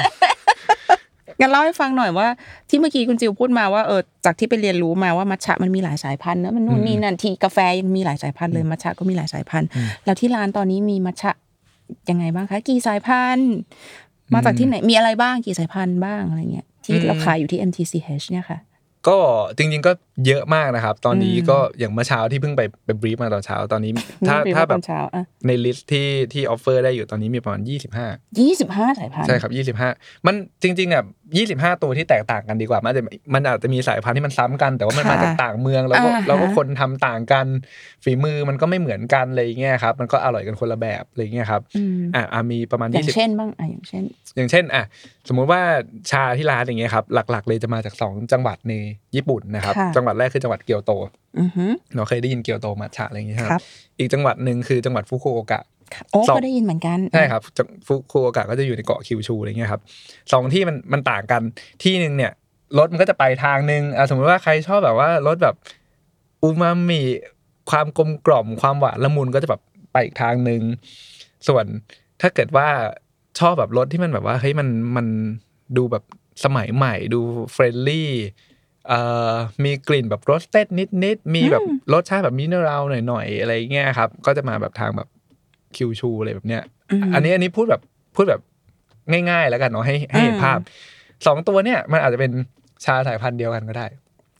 [1.40, 2.28] งั้นเล่าให้ฟังหน่อยว่า
[2.68, 9.68] ที่เมื่อกี้คุณจิวพูดมาว่าเออจากที่ไปเรียนรู้มาว่ามัทฉะมันมีหลายสายพันธุ์เนอะมันนู่นนี่นั่นทีกาแฟยังมีหลายสายพันธุ์เลยมัทฉะก็มีหลายสายพันธุ์
[10.04, 11.32] แล้วที่ร้านตอนนี้มีมัทฉะ
[12.10, 13.50] ยังไงบ้างคะกี่สายพันธุ์
[14.34, 18.58] มาจากที่ไหนมีอะไรบ้างกี่สายพันธุ์บ้างอะไรเงี้ยที่เราขายอยู่ที่ MTCH เนี่ยค่ะ
[19.08, 19.16] ก็
[19.56, 19.92] จริง ๆ ก็
[20.26, 23.92] เยอะมากนะครับ ตอนนี้อืมก็อย่างเมื่อเช้าที่เพิ่งไปไปบรีฟมาตอนเช้าตอนนี้
[24.28, 27.92] ถ้านี่ถ้าตแบอบนเช้าอะใน list ที่ที่ offer ได้อยู่ตอนนี้มีประมาณ 25ยี่สิบ
[28.76, 31.04] ห้าสายพันธุ์ใช่ครับ 25 มันจริงๆอะ
[31.42, 33.02] 25 ตัวที่แตกต่างกันดีกว่า มันอาจจะ
[33.34, 37.46] มันอาจจะมีสายพันธุ์ที่มันซ้ำกัน แต่ว่ามันมาจากต่างเมืองแล้วก็อ่าฮะแล้วก็คนทำต่างกัน
[38.04, 44.04] ฝีมือมันก็ไม่เหมือนกันอะไรอย่างเงี้ยครับมันก็อร่อยกันคนละแบบอะไรอย่างเงี้ยครับอืมอะอะมีประมาณอย่าง20เช่นบ้างอะอย่างเช่น
[44.36, 44.84] อย่างเช่นอะ
[45.28, 45.60] สมมุติว่า
[46.10, 48.72] ชาที่ร้านอย่างเงี้ยครับหลัก ๆ เลยจะมาจากสองจังหวัดใน
[49.16, 50.92] ญี่ปุ่นนะครับค่ะจังหวัดแรกคือจังหวัดเกียวโต
[51.40, 51.66] อือฮึ
[51.96, 53.64] เราเคยได้ยินเกียวโตมัทฉะอะไรอย่างเงี้ยคครัรับบ
[53.98, 55.60] อีกจังหวัดหนึ่งคือจังหวัดฟุกุโอกะ
[56.10, 59.82] โอ้สองก็ได้ยินเหมือนกันใช่ครับจังฟุกุโอกะก็จะอยู่ในเกาะคิวชูอะไรเงี้ยครับ
[60.32, 61.42] สองที่มันมันต่างกัน
[61.82, 62.32] ที่หนึ่งเนี่ย
[62.78, 65.56] รถมันก็จะไปทางหนึ่งอะสมมติว่าใครชอบแบบว่ารสแบบ
[66.42, 67.02] อูมามิ
[67.70, 70.62] ความกลมกล่อมความหวานละมุนก็จะแบบไปอีกทางหนึ่ง
[71.48, 71.64] ส่วน
[72.20, 72.68] ถ้าเกิดว่า
[73.38, 75.06] ชอบแบบรสที่มันแบบว่าเฮ้ยมันมัน
[75.76, 76.04] ดูแบบ
[76.44, 77.20] สมัยใหม่ดู
[77.52, 78.55] เฟรนลี่เอ่อ
[79.64, 80.68] มีกลิ่นแบบ roasted
[81.04, 85.08] นิดๆ มีแบบรสชาติแบบ mineral หน่อยๆ อะไรเงี้ยครับ ก็จะมาแบบทางแบบ
[85.76, 86.62] คิวชูอะไรแบบเนี้ย
[87.00, 87.82] มอันนี้อันนี้พูดแบบ
[88.16, 88.40] พูดแบบ
[89.30, 90.58] ง่ายๆ แล้วกันเนาะให้ให้เห็นอืมภาพ
[91.26, 92.32] สองตัวเนี่ยมันอาจจะเป็น
[92.84, 93.86] ชาสายพันธุ์เดียวกันก็ได้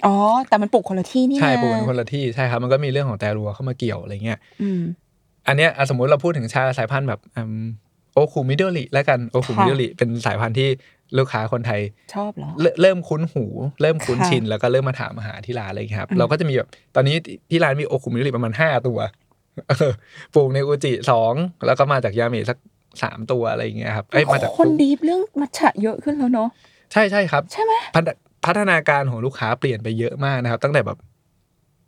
[0.06, 0.16] อ๋อ
[0.48, 4.80] แต่มันปลูกคนละที่นี่ใช่นะปลูกกันคนละที่ใช่ครับ มันก็มีเรื่องของ terroir เข้ามาเกี่ยวอะไรเงี้ยอืม
[5.48, 7.20] อันเนี้ยอะสมมุติเราพูดถึงชาสายพันธุ์แบบ
[8.14, 10.68] โอคุมิโดริแล้วกันโอคุมิโดริเป็นสายพันธุ์ที่
[11.18, 11.80] ลูกค้าคนไทย
[12.14, 13.44] ชอบเหรอเริ่มเริ่มคุ้นหู
[13.80, 17.16] เริ่มคุ้นค่ะชิน แล้วก็เริ่มมาถามมาหาที่ร้านอะไรอย่างเงี้ยครับอืมเราก็จะมีแบบตอนนี้
[17.50, 18.98] ที่ร้านมีโอคุมิโดริประมาณห้าตัว
[19.68, 19.92] เออ
[20.34, 21.32] ปลูกในอุจิสอง
[21.66, 22.58] แล้วก็มาจากยาเมะสัก
[23.02, 26.48] สามตัวอะไรอย่างเงี้ยครับเอ้ยมาจากคนฟลุก deep เรื่องมัทฉะเยอะขึ้นแล้วเนาะ
[26.92, 28.04] ใช่ใช่ครับ ใช่ไหมพัฒ
[28.46, 30.98] พัฒนาการของลูกค้าเปลี่ยนไปเยอะมากนะครับ ตั้งแต่แบบ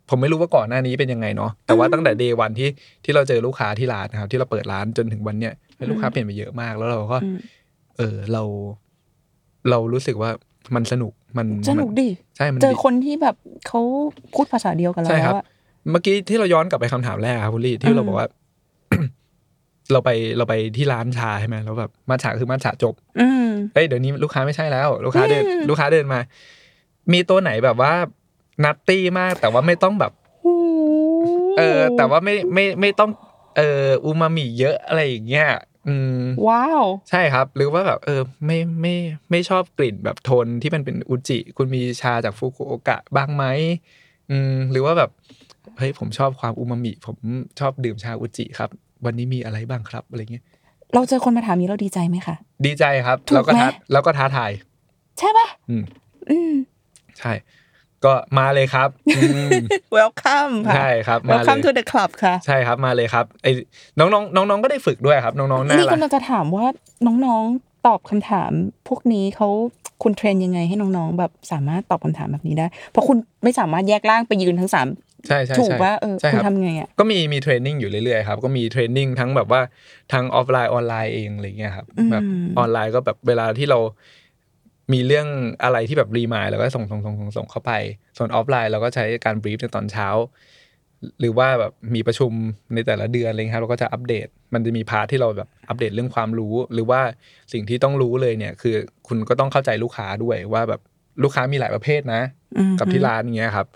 [0.09, 2.69] ผมไม่รู้ว่าก่อนหน้านี้เป็นยังไงเนาะแต่ว่าตั้งแต่ day one ที่
[3.03, 7.37] ที่เราเจอลูกค้าที่ร้านนะครับ ที่เราเปิดร้านจนถึงวันเนี้ยเฮ้ยลูกค้าเปลี่ยนไปเยอะมากแล้วเราก็อืม
[7.97, 8.43] เออเรา
[9.69, 10.31] เรารู้สึกว่า
[10.75, 13.35] มันสนุกมันสนุกดิใช่มันเจอดีคนที่แบบ
[13.67, 13.81] เขา
[14.33, 15.45] พูดภาษาเดียวกับเราใช่ครับแล้วอะ
[15.91, 18.27] เมื่อกี้ที่เราย้อนกลับไปคำถามแรกครับคุณลี่ที่เราอืมบอกว่า
[19.91, 26.19] เราไปเราไปที่ร้านชาใช่ไหมแล้วแบบมาฉาคือมาฉาจบอืมเอ้ยเดี๋ยวนี้ลูกค้าไม่ใช่แล้ว ลูกค้าเดินอืมลูกค้าเดินมา
[27.13, 27.93] มีตัวไหนแบบว่า
[28.63, 30.55] นัตตี้มาก แต่ว่าไม่ต้องแบบโอ้
[31.57, 33.09] เออ แต่ว่าไม่ไม่ไม่ต้อง
[33.57, 35.47] เอออูมามิเยอะอะไรอย่างเงี้ย
[35.87, 38.95] อืมว้าวใช่ครับ หรือว่าแบบเออไม่ไม่
[39.31, 43.45] ไม่ชอบกลิ่นแบบโทนที่มันเป็นอุจิ คุณมีชาจากฟุกุโอกะบ้างไหม
[44.29, 45.09] อืมหรือว่าแบบ
[45.77, 47.17] เฮ้ยผมชอบความอูมามิ ผม
[47.59, 48.69] ชอบดื่มชาอุจิครับ
[49.05, 50.43] วันนี้มีอะไรบ้างครับอะไรเงี้ย
[50.93, 54.51] เราเจอคนมาถามนี้เราดีใจไหมคะดีใจครับถูกแล้วก็ท้าไหมแล้วก็ท้าทาย
[55.19, 55.83] ใช่ปะอืม
[56.29, 56.53] อืม
[57.19, 57.31] ใช่
[58.05, 59.63] ก็มาเลยครับอืม
[59.97, 63.51] welcome ค่ะใช่ครับมาเลย welcome to the club ค่ะ ใช่ครับมาเลยครับไอ้
[63.99, 66.65] น้องๆน้องๆก็ได้ฝึกด้วยครับ น้องๆน่านี่รัคุกณจะถามว่า
[67.25, 68.51] น้องๆตอบคำถาม
[68.87, 69.49] พวกนี้เขา
[70.03, 74.87] คุณ train ยังไงให้น้องๆ แบบสามารถตอบคำถามแบบนี้ได้ เพราะคุณไม่สามารถแยกร่างไปยืนทั้งสาม
[75.27, 79.61] ใช่ใช่ถูกใช่ว่าเออใช่คุณรับทำไงอะก็มีมี training อยู่เรื่อยๆครับ ก็มี training ทั้งแบบว่า
[80.13, 82.23] ทั้งออฟไลน์ออนไลน์เองอะไรเงี้ยครับอืมแบบ
[82.59, 83.79] ออนไลน์ก็แบบเวลาที่เรา
[84.93, 85.27] มีเรื่อง
[85.63, 87.71] อะไรที่แบบ remind เราก็ส่งส่งส่งส่งส่งเข้าไป
[88.17, 90.07] ส่วนออฟไลน์เราก็ใช้การ brief ในตอนเช้า
[91.19, 92.31] หรือว่าแบบมีประชุม
[92.73, 97.01] ในแต่ละเดือนอะไรเงี้ยครับเราก็จะอัปเดต มันจะมี part ที่เราแบบอัปเดตเรื่องความรู้ หรือว่า
[97.53, 98.75] สิ่งที่ต้องรู้เลยเนี่ย คือ
[99.07, 100.81] คุณก็ต้องเข้าใจลูกค้าด้วยว่าแบบ
[101.23, 102.21] ลูกค้ามีหลายประเภทนะ
[102.57, 103.67] อืมกับที่ร้านเงี้ยครับ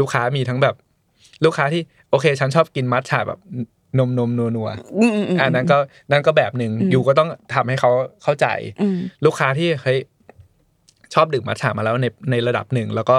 [0.00, 0.74] ลูกค้ามีทั้งแบบ
[1.44, 3.40] ลูกค้าที่โอเค ฉันชอบกินมัทฉะแบบ
[3.98, 5.78] นมนมนัวนัวๆอืมอืมอืมอันนั้นก็
[6.10, 7.90] นั่นก็แบบหนึ่งอืมอยู่ก็ต้องทำให้เขา
[8.22, 8.46] เข้าใจ
[8.82, 9.96] อืมลูกค้าที่เคย
[11.14, 13.18] ชอบดื่มมัทฉะมาแล้วในในระดับหนึ่ง แล้วก็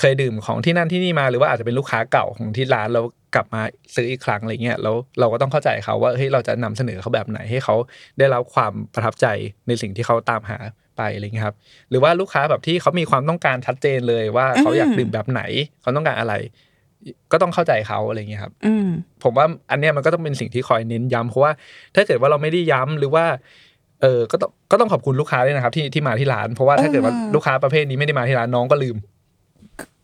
[0.00, 3.62] เคยดื่มของที่นั่นที่นี่มา หรือว่าอาจจะเป็นลูกค้าเก่าของที่ร้านแล้วกลับมา
[3.94, 7.74] ซื้ออีกครั้งอะไรเงี้ยแล้วเราก็ต้องเข้าใจเขาว่าเฮ้ยเราจะนำเสนอเขาแบบไหนให้เขา
[8.18, 9.26] ได้รับความประทับใจ
[9.68, 10.58] ในสิ่งที่เขาตามหา
[10.96, 11.56] ไปอะไรเงี้ยครับ
[11.90, 15.42] หรือว่าลูกค้าแบบที่เขามีความต้องการชัดเจนเลยว่าเขาอยากดื่มแบบไหน
[15.82, 16.34] เขาต้องการอะไร
[17.32, 18.88] ก็ต้องเข้าใจเขาอะไรเงี้ยครับอืม
[19.22, 21.52] ผมว่าอันเนี้ยมันก็ต้องเป็นสิ่งที่คอยเน้นย้ำเพราะว่า
[21.94, 23.24] ถ้าเกิดว่าเราไม่ได้ย้ำหรือว่า
[24.04, 28.96] เออก็ต้องก็ต้องขอบคุณลูกค้าด้วยนะครับ ที่ที่มาที่ร้าน เพราะว่าถ้าเกิดว่าอ่าลูกค้าประเภทนี้ไม่ได้มาที่ร้านน้องก็ลืม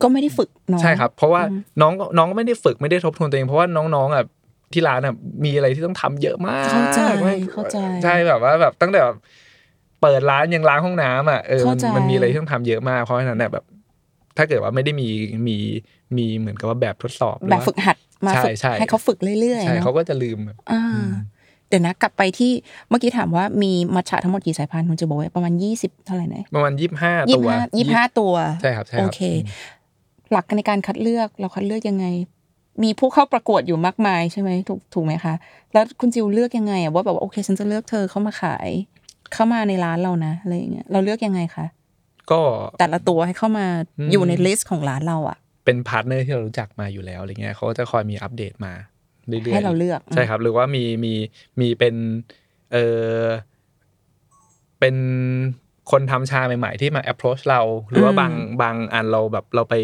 [0.03, 4.25] ก็ไม่ได้ฝึกเนาะใช่ครับ เพราะว่าอืมน้องน้องก็ไม่ได้ฝึกไม่ได้ทบทวนตัวเองเพราะว่าน้องๆอะ
[4.73, 9.17] ที่ร้านอะมีอะไรที่ต้องทำเยอะมากเข้าใจไม่เข้าใจใช่แบบว่าแบบตั้งแต่แบบ
[10.03, 13.65] เปิดร้านยังล้างห้องน้ำอะเออมันเข้าใจมันมีอะไรที่ต้องทำเยอะมากเพราะฉะนั้นเนี่ยแบบ
[14.37, 15.09] ถ้าเกิดว่าไม่ได้มี
[15.49, 15.57] มี
[16.17, 20.83] มีเหมือนกับว่าแบบทดสอบหรือแบบว่าฝึกหัดมาใช่ฝึกใช่ให้เขาฝึกเรื่อยๆใช่เนาะเขาก็จะลืมแบบอ่า
[21.71, 22.53] เดี๋ยวนะกลับไปที่
[22.89, 29.21] เมื่อกี้ถามว่ามีมัทฉะทั้งหมดกี่สายพันธุ์คุณจะบอกว่าประมาณยี่สิบเท่าไหร่นะประมาณยี่ห้ายี่ตัวห้ายี่ห้าตัวใช่ครับใช่ครับโอเค
[30.33, 32.07] หลักในการคัดเลือกเราคัดเลือกยังไง
[32.83, 35.35] มีผู้เข้าประกวดอยู่มากมายใช่ไหมถูกถูกไหมคะ
[35.73, 38.69] แล้วคุณจิวเลือกยังไงอะว่าแบบว่าโอเค ฉันจะเลือกเธอเข้ามาขาย
[39.33, 41.67] เข้ามาในร้านเรานะอะไรอย่างเงี้ยเราเลือกยังไงคะ
[42.31, 42.41] ก็
[42.79, 43.67] แต่ละตัวให้เข้ามา
[43.99, 48.73] อืมอยู่ใน listของร้านเราอะเป็น partner ที่เรารู้จักมาอยู่แล้วอะไรเงี้ยเขาก็จะคอยมีอัปเดตมา
[49.31, 51.15] เรื่อยๆให้เราเลือกใช่ครับ หรือว่ามีมี
[51.61, 51.95] มีเป็น
[52.73, 52.77] เอ
[53.21, 53.25] อ
[54.81, 54.97] เป็น
[55.91, 59.75] คนทำชาใหม่ๆ ที่มา approach เรา หรือว่าบางบางอันเราแบบเราไป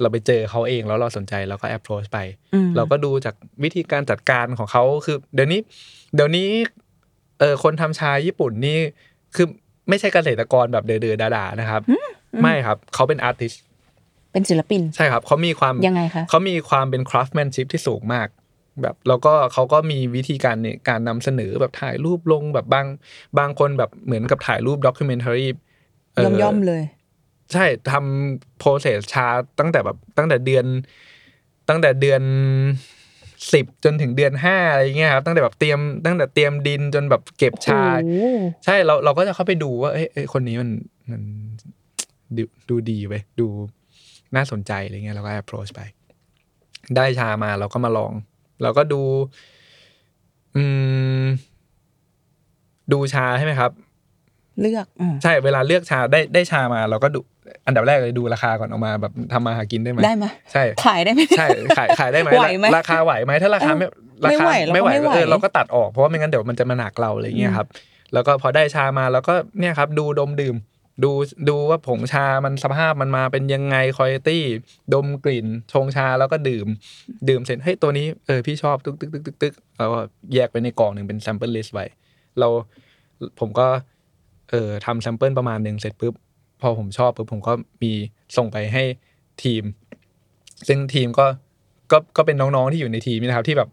[0.00, 2.18] เราไปเจอเขาเองแล้วเราสนใจเราก็ approach ไป
[2.54, 5.60] อืมเราก็ดูจากวิธีการจัดการของเขาคือ เดี๋ยวนี้
[6.14, 6.48] เดี๋ยวนี้
[7.40, 8.78] เออคนทำชาญี่ปุ่นนี่
[9.36, 9.46] คือ
[9.88, 11.82] ไม่ใช่เกษตรกรแบบเดือๆด่าๆนะครับ
[12.42, 13.52] ไม่ครับเขาเป็นอาร์ติส
[14.32, 18.28] เป็นศิลปิน ใช่ครับเขามีความยังไงคะเขามีความเป็น craftsmanship ที่สูงมาก
[18.82, 22.86] แบบแล้วก็เขาก็มีวิธีการในการนำเสนอแบบถ่ายรูปลงแบบบาง
[23.38, 25.46] บางคนแบบเหมือนกับถ่ายรูปด็อกิเมนทารี
[26.24, 26.82] ย่อมย่อมๆเลย
[27.52, 29.26] ใช่ทำโปรเซสชา
[29.58, 30.64] ตั้งแต่แบบตั้งแต่เดือน
[31.68, 32.22] ตั้งแต่เดือน
[33.52, 40.70] สิบจนถึงเดือนห้าอะไรเงี้ยครับตั้งแต่แบบเตรียมตั้งแต่เตรียมดินจนแบบเก็บชาโอ้โหใช่เราเราก็จะเข้าไปดูว่าเอ้ยเอ้ยคนนี้มัน
[41.10, 41.22] มัน
[42.36, 43.46] ดูดูดีไปดู
[44.36, 45.80] น่าสนใจอะไรเงี้ยเราก็ approach ไป
[46.96, 48.12] ได้ชามาเราก็มาลอง
[48.62, 49.02] เราก็ดู
[50.56, 50.64] อื
[51.24, 51.24] ม
[52.92, 53.70] ดูชาใช่ไหมครับ
[54.60, 57.20] เลือกอ่าใช่เวลาเลือกชาได้ได้ชามา เราก็ดู
[57.66, 61.46] อันดับแรกเลยดูราคาก่อนออกมาแบบทำมาหากินได้ไหมได้ไหมใช่ ขายได้ไหมใช่
[61.78, 63.86] ขายขายได้ไหมไหวไหมราคาไหวไหมถ้าราคาไม่
[64.20, 67.68] เออไม่ไหวเราก็ไม่ไหวไม่ไหวเออเราก็ตัดออกเพราะว่าไม่งั้นเดี๋ยวมันจะมาหนักเราอะไรเงี้ยครับ
[68.12, 70.56] แล้วก็พอได้ชามาแล้วก็เนี่ยครับ ดูดมดื่ม
[71.02, 71.10] ดู
[71.48, 74.30] ดูว่าผงชามันสภาพมันมาเป็นยังไงคุณภาพ
[74.94, 76.66] ดมกลิ่นชงชาแล้วก็ดื่ม
[77.28, 79.98] ดื่มเสร็จเฮ้ยตัวนี้เออพี่ชอบตึกตึกตึกตึกตึกแล้วก็
[80.34, 81.86] แยกไปในกล่องหนึ่งเป็น sample list ไว้
[82.38, 82.48] เรา
[83.40, 83.66] ผมก็
[84.50, 86.14] เออทำแซมเปิลประมาณหนึ่งเสร็จปุ๊บ
[86.60, 87.52] พอผมชอบปุ๊บผมก็
[87.82, 87.92] มี
[88.36, 88.82] ส่งไปให้
[89.42, 89.62] ทีม
[90.68, 91.26] ซึ่งทีมก็
[91.92, 93.70] ก็ก็เป็นน้องๆที่อยู่ในทีมนะครับที่แบบ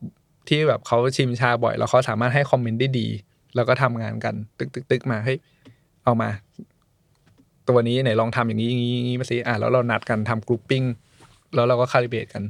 [0.49, 3.07] ที่แบบเขาชิมชาบ่อย แล้วเขาสามารถให้คอมเมนต์ได้ดี
[3.55, 5.37] แล้วก็ทำงานกัน ตึกตึกตึกมาเฮ้ย
[6.03, 6.29] เอามา
[7.69, 10.83] ตัวนี้ไหนลองทำอย่างนี้อย่างนี้อย่างนี้มาสิอะแล้วเรานัดกันทำ cupping
[11.55, 12.43] แล้วเราก็ calibrate กัน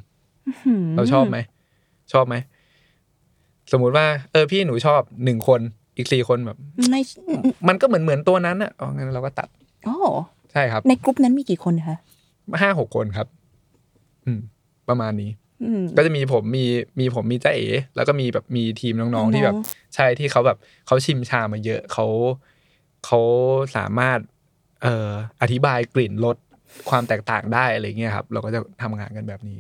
[0.96, 1.38] เราชอบไหม
[2.14, 2.36] ชอบไหม
[3.72, 5.62] สมมุติว่า เออพี่หนูชอบหนึ่งคน
[5.98, 6.58] อีกสี่คนแบบ
[6.92, 6.96] ใน
[7.68, 9.48] มันก็เหมือนเหมือนตัวนั้นอะอ๋องั้นเราก็ตัด
[9.86, 9.96] โอ้
[10.52, 11.98] ใช่ครับ ในกลุ่มนั้นมีกี่คนคะ
[12.62, 13.28] ห้าหกคนครับ
[14.26, 14.40] อืม
[14.90, 15.32] ประมาณนี้
[15.64, 16.66] อืมก็จะมีผมมี
[17.00, 19.56] มีผมมีจ้าเอ๋แล้วก็มีแบบมีทีมน้องน้องๆๆที่แบบ
[19.96, 22.06] ใช่ที่เขาแบบเขาชิมชามาเยอะเขา
[23.06, 23.20] เขา
[23.76, 24.20] สามารถ
[24.84, 25.10] เอ่อ
[25.42, 26.38] อธิบายกลิ่นรส
[26.90, 29.60] ความแตกต่างได้อะไรเงี้ยครับ เราก็จะทำงานกันแบบนี้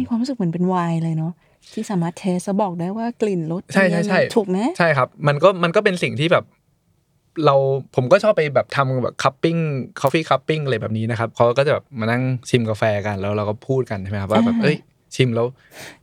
[0.00, 1.32] มีความรู้สึกเหมือนเป็นไวน์เลยเนาะ
[1.72, 6.44] ที่สามารถ taste แล้วบอกได้ว่ากลิ่นรสใช่ใช่ใช่ถูกไหมใช่ครับ มันก็มันก็เป็นสิ่งที่แบบ
[7.44, 7.54] เรา
[7.96, 9.56] ผมก็ชอบไปแบบทำแบบ cupping
[10.00, 14.76] coffee cupping อะไรแบบนี้นะครับเขาก็จะแบบมานั่งชิมกาแฟกันแล้วเราก็พูดกันใช่ไหมครับว่าแบบเอ้ย
[15.14, 15.50] ชิมแล้วก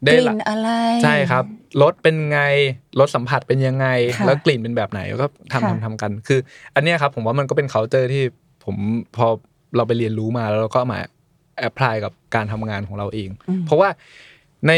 [0.05, 0.69] ได้ลิ่ละนอะไร
[1.03, 1.43] ใช่ครับ
[1.81, 2.39] รสเป็นไง
[2.99, 3.87] รสสัมผัสเป็นยังไง
[4.17, 6.39] ค่ะแล้วกลิ่นเป็นแบบไหนแล้วก็ทำค่ะทำทำกัน คือ
[6.75, 8.23] อันเนี้ยครับผมว่ามันก็เป็น c u เจอร์ที่
[8.65, 8.75] ผม
[9.15, 9.27] พอ
[9.75, 11.01] เราไปเรียนรู้มาแล้วเราก็เอามา
[11.59, 13.29] แอพพลายกับการทำงานของเราเอง
[13.65, 13.89] เพราะว่า
[14.67, 14.71] ใน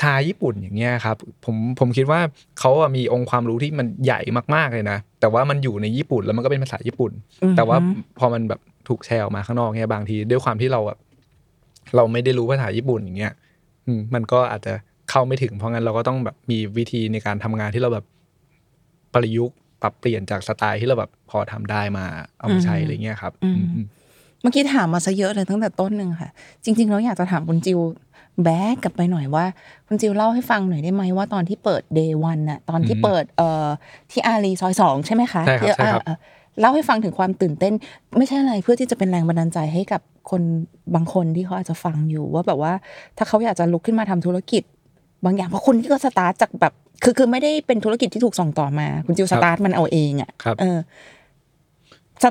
[0.00, 2.20] ชาญี่ปุ่นอย่างเงี้ยครับผมผมคิดว่า
[2.60, 4.20] เขาอะมีองค์ความรู้ที่มันใหญ่
[4.54, 7.76] มากๆเลยนะ แต่ว่ามันอยู่ในญี่ปุ่นแล้วมันก็เป็นภาษาญี่ปุ่นอือฮึแต่ว่า
[8.18, 10.98] พอมันแบบถูกแชร์ออกมาข้างนอกเนี่ยบางที ด้วยความที่เราแบบ
[11.96, 13.32] เราไม่ได้รู้ภาษาญี่ปุ่นอย่างเงี้ย
[13.86, 14.72] อืมมันก็อาจจะ
[15.10, 18.04] เข้าไม่ถึงเพราะงั้นเราก็ต้องแบบมีวิธีในการทำงานที่เราแบบ
[19.14, 22.04] ประยุกต์ ปรับเปลี่ยนจากสไตล์ที่เราแบบพอทำได้มา
[22.38, 23.86] เอามาใช้อะไรเงี้ยครับอืมอืมอืม
[24.40, 26.30] เมื่อกี้ถามมาซะเยอะเลยตั้งแต่ต้นหนึ่งค่ะ
[26.64, 27.80] จริงๆเราอยากจะถามคุณจิว
[28.44, 29.44] back กลับไปหน่อยว่า
[29.86, 33.68] คุณจิวเล่าให้ฟังหน่อยได้ไหมว่าตอนที่เปิด day one น่ะตอนที่เปิดเอ่อ
[34.10, 36.16] ที่อารีซอยสองใช่ไหมคะใช่ครับที่ใช่ครับอ่าอ่า
[36.60, 37.74] เล่าให้ฟังถึงความตื่นเต้น
[38.18, 40.42] ไม่ใช่อะไรเพื่อที่จะเป็นแรงบันดาลใจให้กับคน
[40.94, 42.72] บางคนที่เขาอาจจะฟังอยู่ว่าแบบว่า
[43.16, 44.62] ถ้าเขาอยากจะลุกขึ้นมาทำธุรกิจ
[45.24, 46.72] บางอย่างเพราะคนที่ก็สตาร์ทจากแบบ
[47.04, 50.78] คือคือไม่ได้เป็นธุรกิจที่ถูกส่งต่อมา คุณจิวสตาร์ทมันเอาเองอะครับเออ
[52.22, 52.24] ส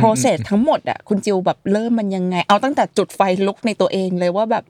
[0.00, 4.64] process ทั้งหมดอะคุณจิวแบบเริ่มมันยังไง เอาตั้งแต่จุดไฟลุกในตัวเองเลยว่าแบบ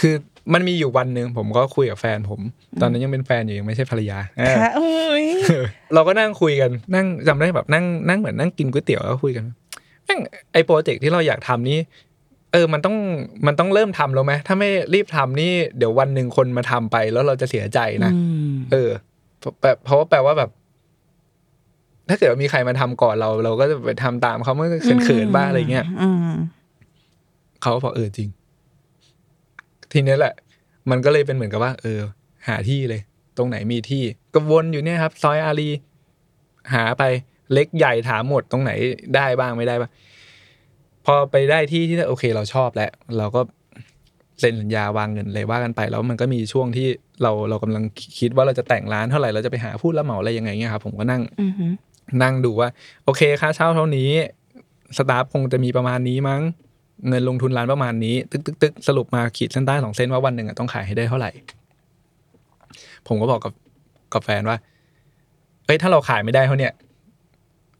[0.00, 0.14] คือ
[0.54, 2.40] มันมีอยู่วันหนึ่งผมก็คุยกับแฟนผม
[2.80, 5.24] ตอนนั้นยังเป็นแฟนอยู่ยังไม่ใช่ภรรยาเออค่ะเอ้ย
[5.94, 9.44] เราก็นั่งคุยกันนั่งจำได้แบบนั่งนั่งเหมือนนั่งกินก๋วยเตี๋ยวแล้วก็คุยกัน
[10.04, 10.20] แม่ง
[10.52, 11.78] ไอโปรเจกต์ที่เราอยากทำนี่
[12.52, 12.96] เออมันต้อง
[13.46, 18.90] มันต้องเริ่มทำแล้วไหมถ้าไม่รีบทำนี่เดี๋ยววันหนึ่งคนมาทำไปแล้วเราจะเสียใจนะอืมเออ
[19.60, 20.50] แปลเพราะว่าแปลว่าแบบ
[22.08, 24.68] ถ้าเกิดว่ามีใครมาทำก่อนเรา เราก็จะไปทำตามเขาเมื่อ
[25.04, 26.34] เขินๆบ้างอะไรเงี้ยอืม
[27.62, 28.28] เขาก็บอกเออจริง
[29.92, 30.34] ทีนี้แหละ
[30.90, 32.00] มันก็เลยเป็นเหมือนกับว่า เออ
[32.48, 33.00] หาที่เลย
[33.36, 34.02] ตรงไหนมีที่
[34.34, 35.68] ก็วนอยู่เนี่ยครับ ซอยอารี
[36.74, 37.02] หาไป
[37.52, 38.72] เล็กใหญ่ถามหมดตรงไหน
[39.16, 39.90] ได้บ้างไม่ได้บ้าง
[41.06, 43.40] พอไปได้ที่ที่โอเคเราชอบแล้วเราก็
[44.40, 46.86] เซ็นสัญญาวางเงินเลยว่ากันไป แล้วมันก็มีช่วงที่
[47.22, 47.84] เราเรากำลัง
[48.18, 51.72] คิดว่าเราจะแต่งร้านเท่าไหร่เราจะไปหาผู้รับเหมาอะไรยังไงเงี้ยครับผมก็นั่งอือหือ
[52.22, 52.68] นั่งดูว่า
[53.04, 54.10] โอเคค่าเช่าเท่านี้
[54.96, 56.42] สตาฟคงจะมีประมาณนี้มั้ง
[57.08, 61.30] เงินลงทุนร้านประมาณนี้ ตึกตึกตึกสรุปมาขีดเส้นใต้สองเส้นว่าวันหนึ่งอะต้องขายให้ได้เท่าไหร่
[63.06, 63.52] ผมก็บอกกับ
[64.14, 64.56] กับแฟนว่า
[65.66, 66.72] เอ้ยถ้าเราขายไม่ได้เท่าเนี้ย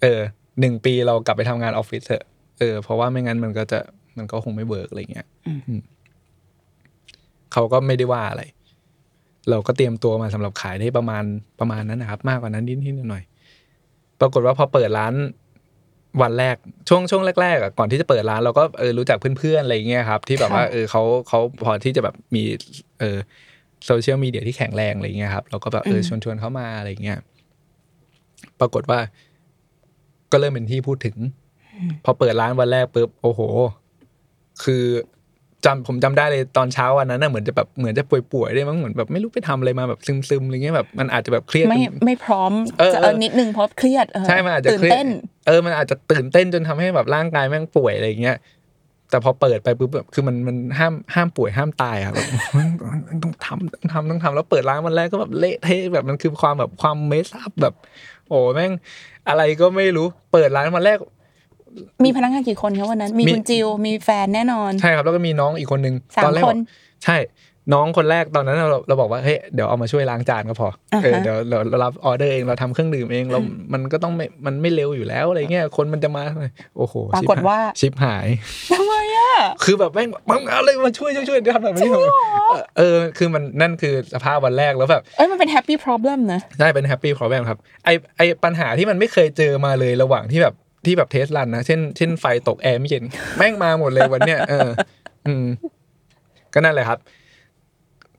[0.02, 0.20] เออ
[0.60, 2.24] หนึ่งปีเรากลับไปทำงานออฟฟิศเถอะ
[2.58, 3.78] เออเพราะว่าไม่งั้นมันก็จะ
[4.18, 5.80] มันก็คงไม่เบิร์กอะไรเงี้ยอืม
[7.52, 8.42] เขาก็ไม่ได้ว่าอะไร
[9.50, 11.24] เราก็เตรียมตัวมาสำหรับขายได้ประมาณ
[11.60, 15.14] ประมาณนั้นนะครับ มากกว่านั้นนิดนิดหน่อยๆปรากฏว่าพอเปิดร้าน
[16.22, 16.56] วันแรก
[16.88, 22.42] ช่วงช่วงแรกๆอะก่อนที่จะเปิดร้านเราก็เออรู้จักเพื่อนๆอะไรเงี้ยครับ ที่แบบว่าเออเขาเขาพอที่จะแบบมี
[23.00, 23.18] เออ
[23.86, 27.18] โซเชียลมีเดียที่แข็งแรงอะไรเงี้ยครับ เราก็แบบเออชวนชวนๆเขามาอะไรเงี้ย
[28.60, 29.00] ปรากฏว่า
[30.32, 31.16] ก็เริ่มเป็นที่พูดถึง
[32.04, 33.40] พอเปิดร้านวันแรกปุ๊บโอ้โห
[34.64, 34.84] คือ
[35.64, 45.08] จำผมจำได้เลยตอนเช้าวันนั้นน่ะเหมือนจะแบบเหมือนจะป่วยๆได้วยมั้งเหมือนแบบไม่รู้ไปทำอะไรมาแบบซึมๆอะไรเงี้ยแบบมันอาจจะแบบเครียดไม่จนไม่พร้อมเออจะเออเออนิดนึงเพราะเครียดเออใช่มันอาจจะตื่นเครียดเต้น
[45.46, 48.36] เออมันอาจจะตื่นเต้นจนทำให้แบบร่างกายแม่งป่วยอะไรเงี้ย
[49.10, 52.26] แต่พอเปิดไปปุ๊บแบบคือมันมันห้ามห้ามป่วยห้ามตายอะแบบ
[53.22, 57.74] ต้องทำต้องทำต้องทำแล้วเปิดร้านวันแรกก็แบบเละเทะแบบมันคือความแบบความเมสอัพแบบ
[58.28, 58.72] โอ้แม่ง
[59.28, 60.98] อะไรก็ไม่รู้ เปิดร้านวันแรก
[62.04, 66.56] มีพนักงานกี่คนคะวันนั้นมีมีคุณจิวมีแฟนแน่นอน ใช่ครับ แล้วก็มีน้องอีกคนนึงสามตอนแรกคบนอก
[67.04, 67.18] ใช่
[67.74, 73.40] น้องคนแรกตอนนั้นเราเราบอกว่าเฮ้ยเดี๋ยวเอามาช่วยล้างจานก็พออาฮะเออเดี๋ยวเราเรารับออเดอร์เองเราทำเครื่องดื่มเองเรา
[73.72, 76.24] มันก็ต้องไม่มันไม่เร็วอยู่แล้วอะไรเงี้ยคนมันจะมา
[76.76, 78.26] โอ้โหปรากฏว่าชิปหาย
[78.72, 79.34] ทำไมอะ
[79.64, 81.90] คือแบบแม่งมึงเอาเลยมาช่วยช่วยช่วยทำแบบนี้
[82.78, 90.54] เออคือมันนั่นคือสภาพวันแรกแล้วแบบเอ้ยมันเป็น happy problem นะได้เป็นแฮปปี้ p ร o เ l มครับไอไอปัญหาที่มันไม่เคยเจอมาเลยระหว่างที่แบบ
[90.86, 93.04] ที่แบบเทสรันนะ เช่นเช่นไฟตกแอร์ไม่เย็น
[93.38, 94.68] แม่งมาหมดเลยวันเนี้ยเออ
[95.26, 95.46] อืม
[96.54, 96.98] ก็นั่นแหละครับ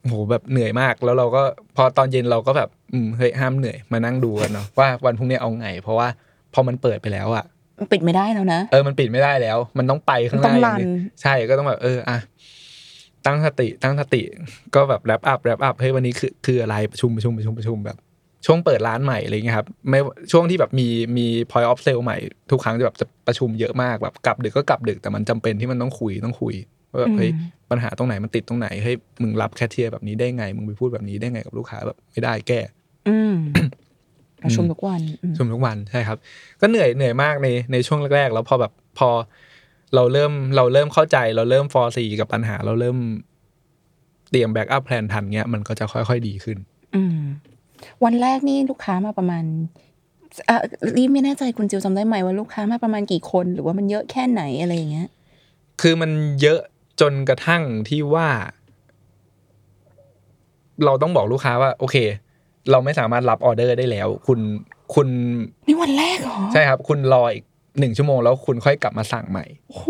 [0.04, 1.44] โหแบบเหนื่อยมากแล้วเราก็
[1.76, 6.08] พอตอนเย็นเราก็แบบ อืมเฮ้ยห้ามเหนื่อยมานั่งดูกันเนาะว่าวันพรุ่งนี้เอาไง เพราะว่า
[6.54, 7.46] พอมันเปิดไปแล้วอะ
[7.80, 12.18] มันปิดไม่ได้แล้วนะเออมันปิดไม่ได้แล้ว มันต้องไปข้างหต้น้าองอรัย่างนเดียวใช่ก็ต้องแบบ เอออะ
[13.26, 14.22] ตั้งสติตั้งสติ
[14.76, 17.98] ก็แบบ wrap up wrap up เฮ้ยวันนี้คือคืออะไรประชุมประชุมประชุมประชุมแบบ
[18.48, 20.00] ช่วงเปิดร้านใหม่อะไรเงี้ยครับไม่
[20.32, 22.18] ช่วงที่แบบมีมี point of sale ใหม่
[22.52, 26.56] ทุกครั้งจะแบบจะประชุมเยอะมากแบบกลับดึกก็กลับดึกแต่มันจำเป็นที่มันต้องคุยต้องคุย
[26.92, 27.32] ว่าแบบเฮ้ย
[27.72, 32.60] ปัญหาตรงไหนมันติดตรงไหนเฮ้ยมึงรับแคชเชียร์แบบนี้ได้ไง มึงไปพูดแบบนี้ได้ไงกับลูกค้าแบบไม่ได้แก้
[33.08, 33.34] อืม
[34.44, 36.18] ประชุมทุกวันอืมประชุมทุกวันใช่ครับ
[36.62, 39.10] ก็เหนื่อยเหนื่อยมากในในช่วงแรกๆ แล้วพอแบบพอ
[39.96, 42.98] เราเริ่มเราเริ่มเข้าใจ เราเริ่ม foresee กับปัญหา เราเริ่ม
[44.32, 46.58] เตรียม backup plan ทันเงี้ยมันก็จะค่อยๆดีขึ้น
[46.96, 47.18] อืม
[48.04, 49.44] วันแรกนี่ลูกค้ามาประมาณ
[50.50, 50.58] อะ
[50.98, 55.10] รีบไม่แน่ใจคุณจิวจำได้ไหมว่าลูกค้ามาประมาณกี่คน หรือว่ามันเยอะแค่ไหนอะไรอย่างเงี้ย
[55.82, 56.12] คือมัน
[56.42, 56.60] เยอะ
[57.02, 58.28] จนกระทั่งที่ว่า
[60.86, 61.96] เราต้องบอกลูกค้าว่า โอเค
[62.72, 64.40] เราไม่สามารถรับออเดอร์ได้แล้ว คุณ
[64.94, 65.08] คุณ
[65.68, 67.46] นี่วันแรกเหรอใช่ครับ คุณรออีก
[67.80, 69.86] หนึ่งชั่วโมงแล้วคุณค่อยกลับมาสั่งใหม่โอ้โห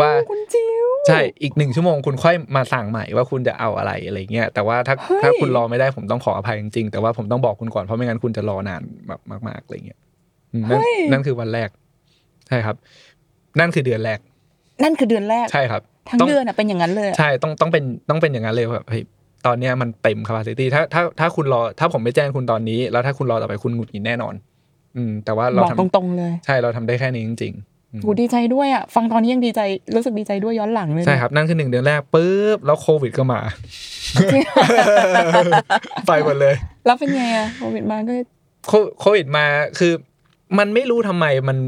[0.00, 9.98] ว่าคุณจิว ใช่อีกหนึ่งชั่วโมงคุณค่อยมาสั่งใหม่ว่าคุณจะเอาอะไรอะไรเงี้ยแต่ว่าถ้าเฮ้ยถ้าคุณรอไม่ได้ผมต้องขออภัยจริงๆแต่ว่าผมต้องบอกคุณก่อนเพราะไม่งั้นคุณจะรอนานแบบมากๆอะไรเงี้ย
[10.52, 10.80] อืมนั่น
[11.12, 11.68] นั่นคือวันแรก
[12.48, 12.76] ใช่ครับ
[13.60, 14.18] นั่นคือเดือนแรก
[14.82, 19.02] นั่นคือเดือนแรกใช่ครับทั้งต้องเดือนอะเป็นอย่างนั้นเลยอะใช่ต้องต้องเป็นต้องเป็นอย่างนั้นเลยแบบเฮ้ย
[19.46, 24.34] ตอนเนี้ยมันเต็ม capacity ถ้าถ้าถ้าคุณรอถ้าผมไม่แจ้งคุณตอนนี้ แล้วถ้าคุณรอต่อไปคุณหงุดหงิดแน่นอน
[24.96, 27.73] อืม แต่ว่าเราบอกทำตรงๆเลย ใช่เราทำได้แค่นี้จริงๆอืม
[28.06, 29.60] กูดีใจด้วยอะฟังตอนนี้ยังดีใจ
[29.94, 33.40] รู้สึกดีใจด้วยย้อนหลังเลยนะใช่ครับนั่นคือหนึ่งเดือนแรกปุ๊บแล้วโควิดก็มา
[36.06, 36.54] ไปหมดเลย
[36.86, 38.12] แล้วเป็นไงอะโควิดมาก็
[38.68, 39.46] โคโควิดมา
[39.78, 39.92] คือ
[40.58, 41.58] มันไม่รู้ทำไมมัน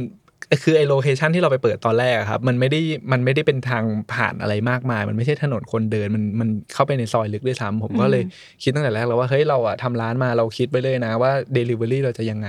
[0.62, 2.80] คือไอโลเคชันที่เราไปเปิดตอนแรกอะครับ มันไม่ได้
[3.12, 8.22] มันไม่ได้เป็นทางผ่านอะไรมากมาย มันไม่ใช่ถนนคนเดินมันมันเข้าไปในซอยลึกด้วยซ้ำผมก็เลย
[8.62, 12.48] คิดตั้งแต่แรกแล้วว่าเฮ้ยเราอะทำร้านมาเราคิดไปเลยนะว่า Delivery เราจะยังไง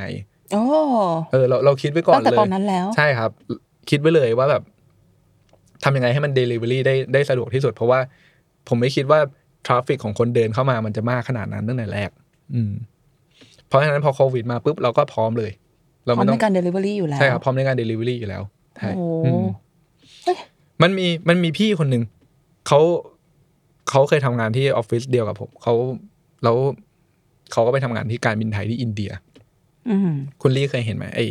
[0.53, 0.63] โอ้
[1.31, 3.31] เออเราเราคิดไว้ก่อนตั้งแต่เลยตอนนั้นแล้ว ใช่ครับ
[3.89, 4.63] คิดไว้เลยว่าแบบ
[5.83, 7.99] ทำยังไงให้มัน Delivery ได้ได้สะดวกที่สุด เพราะว่า
[8.67, 9.19] ผมไม่คิดว่า
[9.65, 12.09] ทราฟฟิกของคนเดินเข้ามามันจะมากขนาดนั้นตั้งแต่แรก
[12.53, 12.71] อืม
[13.67, 15.51] เพราะฉะนั้นพอโควิดมาปุ๊บเราก็พร้อมเลย
[16.05, 18.43] เราพร้อไม่มต้ในองการ Delivery อยู่แล้วใช่ครับพร้อมในการ Delivery อยู่แล้ว
[18.77, 19.45] ใช่โอ้โหอืม
[20.23, 20.37] เฮ้ย
[20.81, 22.03] มันมีมันมีพี่คนหนึ่ง
[22.67, 22.79] เขา
[23.89, 25.73] เขาเคยทำงานที่ออฟฟิศเดียวกับผมเขา
[26.43, 26.57] แล้ว
[27.51, 29.11] เขาก็ไปทำงานที่การบินไทยที่อินเดีย
[29.89, 31.25] อืมคุณลี่เคยเห็นไหมไอ้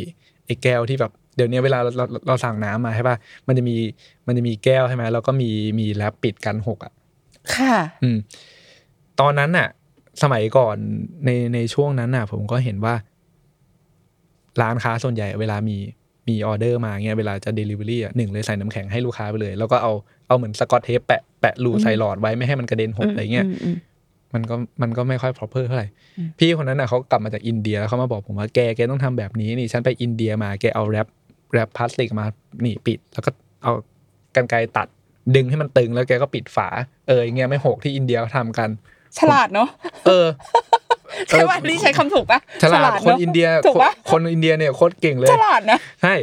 [0.45, 3.15] ไอ้แก้วที่แบบ เดี๋ยวนี้เวลาเราเราเราสั่งน้ำมาใช่ป่ะ
[3.47, 3.75] มันจะมี
[4.27, 6.93] มันจะมีแก้วใช่ไหมแล้วก็มีมีแรปปิดกันหกอะ
[7.55, 8.17] ค่ะ อืม
[9.19, 9.67] ตอนนั้นน่ะ
[10.23, 10.77] สมัยก่อน
[11.25, 12.95] ในในช่วงนั้นน่ะ ผมก็เห็นว่า
[14.61, 15.77] ร้านค้าส่วนใหญ่ เวลามี
[16.27, 19.93] มีออเดอร์มาเงี้ยเวลาจะ Delivery อะหนึ่งเลยใส่น้ำแข็งให้ลูกค้าไปเลย แล้วก็เอา
[20.27, 23.75] เอาเหมือนสกอตเทปแปะแปะรูใส่หลอดไว้ไม่ให้มันกระเด็นหกอะไรเงี้ยมม
[24.33, 31.07] มันก็มันก็ไม่ค่อย proper เท่าไหร่อืมพี่คนนั้นน่ะเขากลับมาจากอินเดียแล้วเขามาบอกผมว่าแกแกต้องทำแบบนี้นี่ฉันไปอินเดียมาแกเอาแรป
[31.51, 32.25] แรปพลาสติกมา
[32.65, 33.31] นี่ปิด แล้วก็
[33.63, 33.71] เอา
[34.35, 34.87] กันไกรตัด
[35.35, 36.67] ดึงให้มันตึงแล้วแกก็ปิดฝา
[37.07, 38.69] เอออย่างเงี้ยไม่หกที่อินเดียเขาทำกัน
[39.17, 39.69] ฉลาดเนาะ
[40.07, 40.27] เออ
[41.29, 46.13] ใช่ป่ะนี่ใช้คำถูกปะฉลาดคนเอะอินเดียถูกปะคนคนอินเดียเนี่ยโคตรเก่งเลยฉลาดนะใช่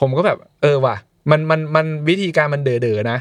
[0.00, 0.96] ผมก็แบบเออว่ะ
[1.30, 3.18] มันมันมันวิธีการมันเด๋อๆนะ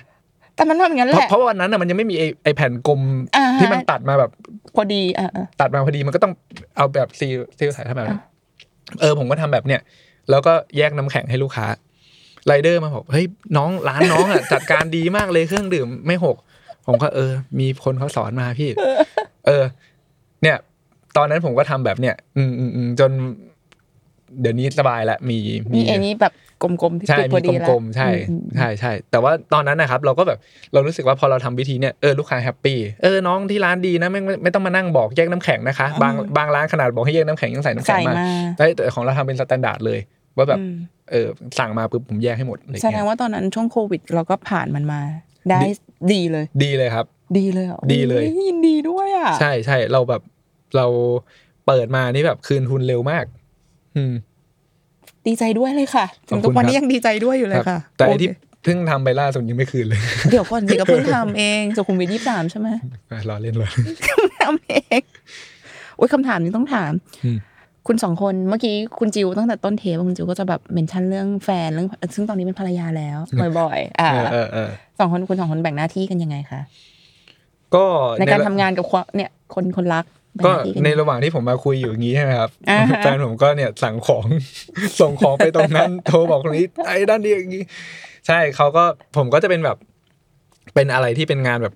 [0.56, 3.02] แต่มันทำอย่างนั้นเพแหราะละเพราะว่าวันนั้นน่ะมันยังไม่มีไอไอแผ่นกลม
[3.36, 4.32] อ่าฮะที่มันตัดมาแบบ
[4.76, 6.34] พอดีอะอะตัดมาพอดีมันก็ต้อง
[6.76, 8.22] เอาแบบซีลซีลใส่ทำแบบนั้น
[9.00, 9.82] เออผมก็ทำแบบเนี้ย
[10.32, 11.66] แล้วก็แยกน้ำแข็งให้ลูกค้า
[12.48, 13.26] ไรเดอร์มาบอกเฮ้ย
[13.58, 16.38] น้องร้านน้องอะจัดการดีมากเลยเครื่องดื่มไม่หก
[16.86, 18.70] ผมก็เออ มีคนเขาสอนมาพี่
[19.48, 19.64] เออ
[20.44, 20.58] เนี่ย
[21.18, 23.12] ตอนนั้นผมก็ทำแบบเนี้ยอืมอืมอืมจน
[24.42, 25.38] เดี๋ยวนี้สบายละมี
[25.74, 30.40] มีไอ้นี้แบบกลมๆที่ใช่ปิดพอมีดีแล้วกลมๆใช่อืมใช่ใช่แต่ว่าตอนนั้นนะครับ เราก็แบบ
[30.74, 40.00] เรารู้สึกว่าพอเราทำวิธีเนี่ยเออลูกค้าแฮปปี้เออน้องที่ร้านดีนะไม่ไม่ไม่ต้องมานั่งบอกแยกน้ำแข็งนะคะ บางบางร้านขนาดบอกให้แยกน้ำแข็งยังใส่น้ำแข็ใส่งมามาแต่แต่ของเราทำเป็น standard เลย
[40.38, 40.76] ว่าแบบอืม
[41.12, 41.28] เออ
[41.60, 45.02] สั่งมาปุ๊บผมแยกให้หมดอะไรแสดเงี้งยว่าตอนนั้นช่วงโควิด เราก็ผ่านมันมา
[45.50, 45.70] ได้ดี
[46.14, 47.06] ดีเลย ดีเลยครับ
[47.38, 50.22] ดีเลยเหรอดีเลยโอ้ยินดีด้วยอะใช่ใช่เราแบบ
[50.78, 50.86] เรา
[51.68, 53.26] เปิดมานี่แบบคืนทุนเร็วมาก
[53.96, 54.14] อืม
[55.28, 60.00] ดีใจด้วยเลยค่ะขอบคุณถึงทุกวันนี้ครับยังดีใจด้วยอยู่เลยครับค่ะ แต่ไอ้ที่โอเคเพิ่งทำไปล่าสุดยังไม่คืนเลย
[60.32, 62.68] เดี๋ยวก่อนสิก็เพิ่งทำเองสุขุมวิทยี่สามใช่ไหม
[63.30, 63.72] รอเล่นเลย
[64.42, 65.02] ทำเอง
[65.98, 66.92] โอ้ยคำถามนี้ต้องถาม
[67.24, 67.38] อืม
[67.88, 73.18] คุณสองคนเมื่อกี้คุณจิวตั้งแต่ต้นเทปคุณจิวก็จะแบบเมนชั่นเรื่องแฟนเรื่องซึ่งตอนนี้เป็นภรรยาแล้ว
[73.60, 74.70] บ่อยๆอ่าเออเออเออ
[75.00, 76.62] สองคนคุณสองคนแบ่งหน้าที่กันยังไงคะ
[77.76, 77.86] ก็
[78.20, 80.06] ในการทำงานกับความเนี่ยคนคนรัก
[80.36, 84.26] แบ่งก็หน้าที่กันในยังไงระหว่างที่ผมมาคุยอยู่อย่างนี้ใช่ไหมครับอ่าฮะแฟนผมก็เนี่ยสั่งของ
[85.00, 87.64] ส่งของไปตรงนั้น โทรบอกตรงนี้ไอ้ด้านนี้อย่างนี้
[88.28, 88.84] ใช่เขาก็
[89.18, 89.78] ผมก็จะเป็นแบบ
[90.76, 91.74] เป็นอะไรที่เป็นงานแบบ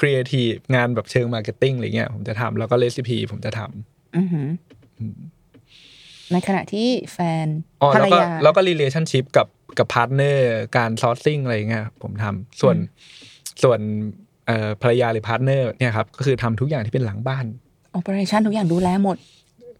[0.00, 4.48] ครีเอทีฟงานแบบเชิง marketing อะไรเงี้ยผมจะทำแล้วก็ recipe ผมจะทำอือหือ
[6.32, 7.46] ในขณะที่แฟน
[7.82, 9.46] อ๋อภรแล้รวก็ยาแล้วก็ relationship กับ
[9.78, 12.76] กับ partner การ sourcing อะไรเงี้ยผมทำส่วน
[13.62, 13.80] ส่วน
[14.46, 17.44] เอ่อภรรยาหรือ partner เนี่ยครับก็คือทำทุกอย่างที่เป็นหลังบ้าน
[17.92, 19.16] operation ทุกอย่างดูแลหมด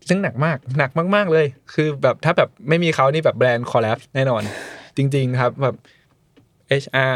[0.09, 4.43] ซึ่งหนักมากหนักมาก ๆเลย คือแบบถ้าแบบไม่มีเขานี่แบบแบรนด์ collapse แน่นอน
[4.97, 5.77] จริง ๆ ครับแบบ
[6.83, 7.15] HR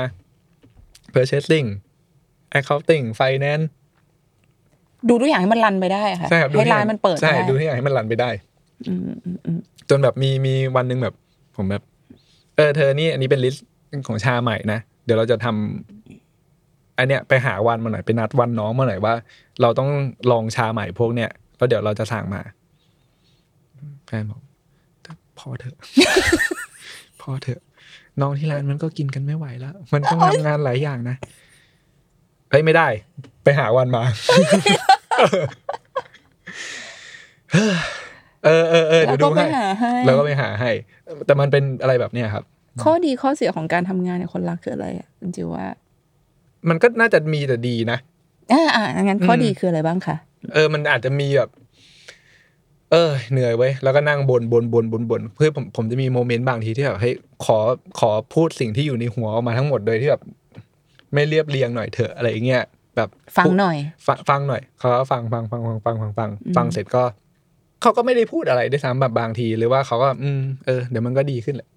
[1.15, 1.69] purchasing
[2.59, 3.65] accounting finance
[5.09, 8.31] ดูทุกอย่างให้มันรันไปได้อะค่ะใช่ครับดูให้ทุกอย่ร้างนมันเปิดใช่ได้ดูทุกอย่างให้มันรันไปได้
[8.89, 9.59] อืมอืมอืม
[9.91, 11.15] จนแบบมีมีวันหนึ่งแบบ
[11.57, 11.83] ผมแบบ
[12.57, 13.67] เออเธอนี่อันนี้เป็นลิสต์
[14.07, 19.15] ของชาใหม่นะเดี๋ยวเราจะทำอันเนี้ยไปหาวันมาหน่อยไปนัดวันน้องมาหน่อยว่า
[19.63, 19.91] เราต้อง
[20.31, 22.41] ลองชาใหม่พวกเนี้ยแล้วเดี๋ยวเราจะสั่งมา
[24.07, 24.41] แฟนบอก
[25.39, 25.77] พอเถอะ
[27.21, 27.61] พอเถอะ
[28.21, 31.17] น้องที่ร้านมันก็กินกันไม่ไหวแล้ว มันต้องทำงานหลายอย่างนะ
[32.51, 32.89] เฮ้ยไม่ได้
[33.45, 34.03] ไปหาวันมา
[37.55, 37.75] เออ
[38.45, 40.71] เออเออเออแล้เดี๋ยววก็ดูไปให้หาให้แล้วก็ไปหาให้
[41.27, 42.45] แต่มันเป็นอะไรแบบเนี้ยครับ
[42.85, 45.67] ข้อดีข้อเสียของการทำงานในคนรักคืออะไรอะคุณจิวว่า
[46.69, 47.99] มันก็น่าจะมีแต่ดีนะ
[48.53, 50.17] อ่าอ่างั้นข้ออมดีคืออะไรบ้างคะ
[50.55, 51.51] เออ มันอาจจะมีแบบ
[52.93, 57.15] เออเหนื่อยไว้ยแล้วก็นั่งบนบนบนบนบนเพื่อผมผมจะมีโมเมนต์บางทีที่แบบให้ย
[57.45, 57.59] ขอ
[58.01, 60.23] ขอพูดสิ่งที่อยู่ในหัวออกมาทั้งหมดโดยที่แบบ
[61.15, 62.63] ไม่เรียบเรียงหน่อยเถอะอะไรอย่างเงี้ย
[62.97, 63.77] แบบฟังหน่อย
[64.07, 67.05] ฟังฟังหน่อยเขาก็ฟังฟังฟังฟังฟังฟังฟังอืมฟังเสร็จก็
[67.83, 71.69] เขาก็ไม่ได้พูดอะไรด้วยซ้ำแบบบางที หรือว่าเขาก็ อืมเออเดี๋ยวมันก็ดีขึ้นแหละ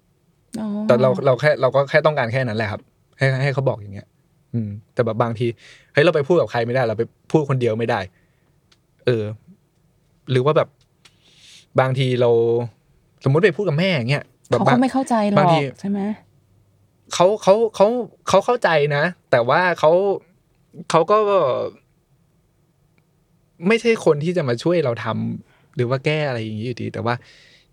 [0.60, 2.80] อ๋อแต่เราเราแค่เราก็แค่ต้องการแค่นั้นแหละครับ
[3.18, 4.08] ให้ให้เขาบอกอย่างเงี้ย
[4.54, 5.46] อืม แต่แบบบางที
[5.92, 8.00] เฮ้ยเราไปพูดกับใครไม่ได้ เราไปพูดคนเดียวไม่ได้
[9.06, 9.24] เออ
[10.30, 10.68] หรือว่าแบบ
[11.80, 12.30] บางทีเรา
[13.24, 16.00] สมมุติไปพูดกับแม่อย่างเงี้ยแบบเขาบาก็งไม่เข้าใจหรบาองทีกใช่ไหม
[17.14, 17.86] เขาเขาเขา
[18.28, 19.90] เขาเข้าใจนะ แต่ว่าเขา
[20.90, 21.18] เขาก็
[23.68, 27.14] ไม่ใช่คนที่จะมาช่วยเราทำหรือว่าแก้อะไรอย่างนี้อยู่ดี แต่ว่า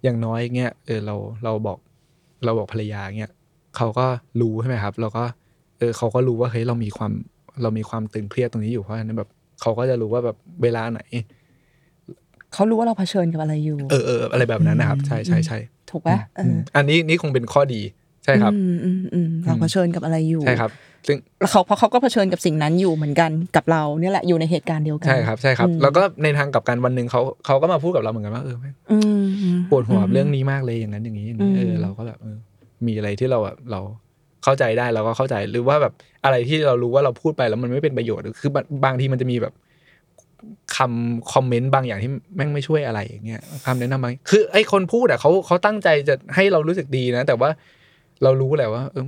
[0.04, 1.78] อย่างน้อยเงี้ยเออเราเราบอก
[2.46, 3.32] เราบอกภรรยาเงี้ย
[3.78, 4.06] เขาก็
[4.42, 5.24] รู้ใช่ไหมครับแล้วก็
[5.80, 7.12] เออเขาก็รู้ว่าเฮ้ยเรามีความ
[7.62, 9.30] เรามีความตึงเครียดตรงนี้อยู่เพราะฉะนั้นแบบ
[9.62, 11.02] เขาก็จะรู้ว่าแบบเวลาไหน
[12.54, 15.58] เขารู้ว่าเราเผชิญกับอะไรอยู่ เออเอออะไรแบบนั้นนะครับ ใช่ใช่ใช่
[15.90, 17.82] ถูกปะเออมอันนี้นี่คงเป็นข้อดี
[18.24, 20.72] ใช่ครับ อืมอืมอืมเราเผชิญกับอะไรอยู่ใช่ครับ
[21.08, 32.38] ซึ่งแล้วเขาเพราะเขาก็เผชิญกับสิ่งนั้นอยู่เหมือนกันกับเราเนี่ยแหละอยู่ในเหตุการณ์เดียวกันใช่ครับใช่ครับอืมแล้วก็ในทางกลับกันวันหนึ่งเขาเขาก็มาพูดกับเราเหมือนกันว่าเออแม่งอืมอืมปวดหัวกับเรื่องนี้มากเลยอย่างนั้นอย่างนี้อย่างนี้เอออืมเราก็แบบเออ
[32.86, 33.80] มีอะไรที่เราแบบเรา
[34.44, 35.94] เข้าใจได้เราก็เข้าใจหรือว่าแบบ
[36.26, 39.54] อะไรที่เรารู้ว่าเราพูดไปแล้วมันไม่เป็นประโยชน์คือบางบางทีมันจะมีแบบ
[40.76, 47.50] คำคอมเมนต์บางอย่างที่แม่งไม่ช่วยอะไรอย่างเงี้ยคำแนะนำบางคือไอ้คนพูดอะเขาเขาตั้งใจจะให้เรารู้สึกดีนะ แต่ว่า
[48.24, 49.06] เรารู้แหละว่า เออ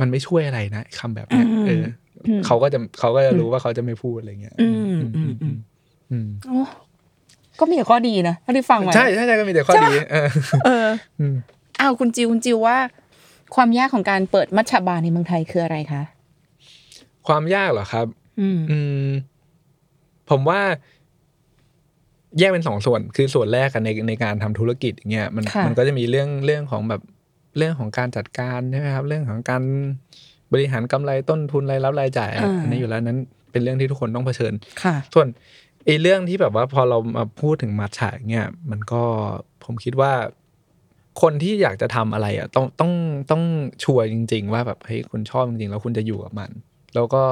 [0.00, 1.84] มันไม่ช่วยอะไรนะคำแบบเนี้ยเออ
[2.28, 5.56] อเขาก็จะเขาก็จะรู้ว่าเขาจะไม่พูดอะไรเงี้ยอืมอืมอืม
[6.12, 6.60] อืมโอ้
[7.60, 10.28] ก็มีแต่ข้อดีนะถ้าได้ฟังมาใช่ใช่ใช่ก็มีแต่ข้อดีเออ
[10.66, 10.88] เออ
[11.20, 11.34] อืม
[11.80, 12.78] อ้าวคุณจิวคุณจิวว่า
[13.54, 16.02] ความยากของการเปิดมัชฌบาร์ในเมืองไทยคืออะไรคะ
[17.26, 18.06] ความยากเหรอครับ
[18.40, 18.78] อืมอื
[19.08, 19.10] ม
[20.30, 20.60] ผมว่า
[22.38, 27.00] แยกเป็นสองส่วนคือส่วนแรกกันในในการทำธุรกิจอย่างเงี้ยมันค่ะมันก็จะมีเรื่องเรื่องของแบบ
[27.56, 29.62] เรื่องของการจัดการใช่ไหมครับ เรื่องของการ
[30.52, 32.30] บริหารกำไรต้นทุนรายรับรายจ่าย
[32.60, 33.18] อันนี้อยู่แล้วนั้น
[33.52, 35.26] เป็นเรื่องที่ทุกคนต้องเผชิญค่ะส่วน
[35.84, 39.02] ไอ้เรื่องที่แบบว่าพอเรามาพูดถึงมัทฉะเนี่ย มันก็
[39.64, 40.12] ผมคิดว่า
[41.22, 42.92] คนที่อยากจะทำอะไรอะต้องต้อง
[43.30, 43.42] ต้อง
[43.84, 46.50] ชัวร์จริง ๆ ว่าแบบเฮ้ยคุณชอบจริงๆ แล้วคุณจะอยู่กับมัน
[46.94, 47.22] แล้วก็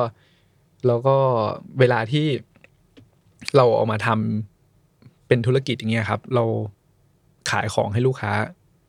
[0.86, 1.16] แล้วก็
[1.80, 2.26] เวลาที่
[3.56, 6.44] เราเอามาทำเป็นธุรกิจอย่างเงี้ยครับ เรา
[7.50, 8.32] ขายของให้ลูกค้า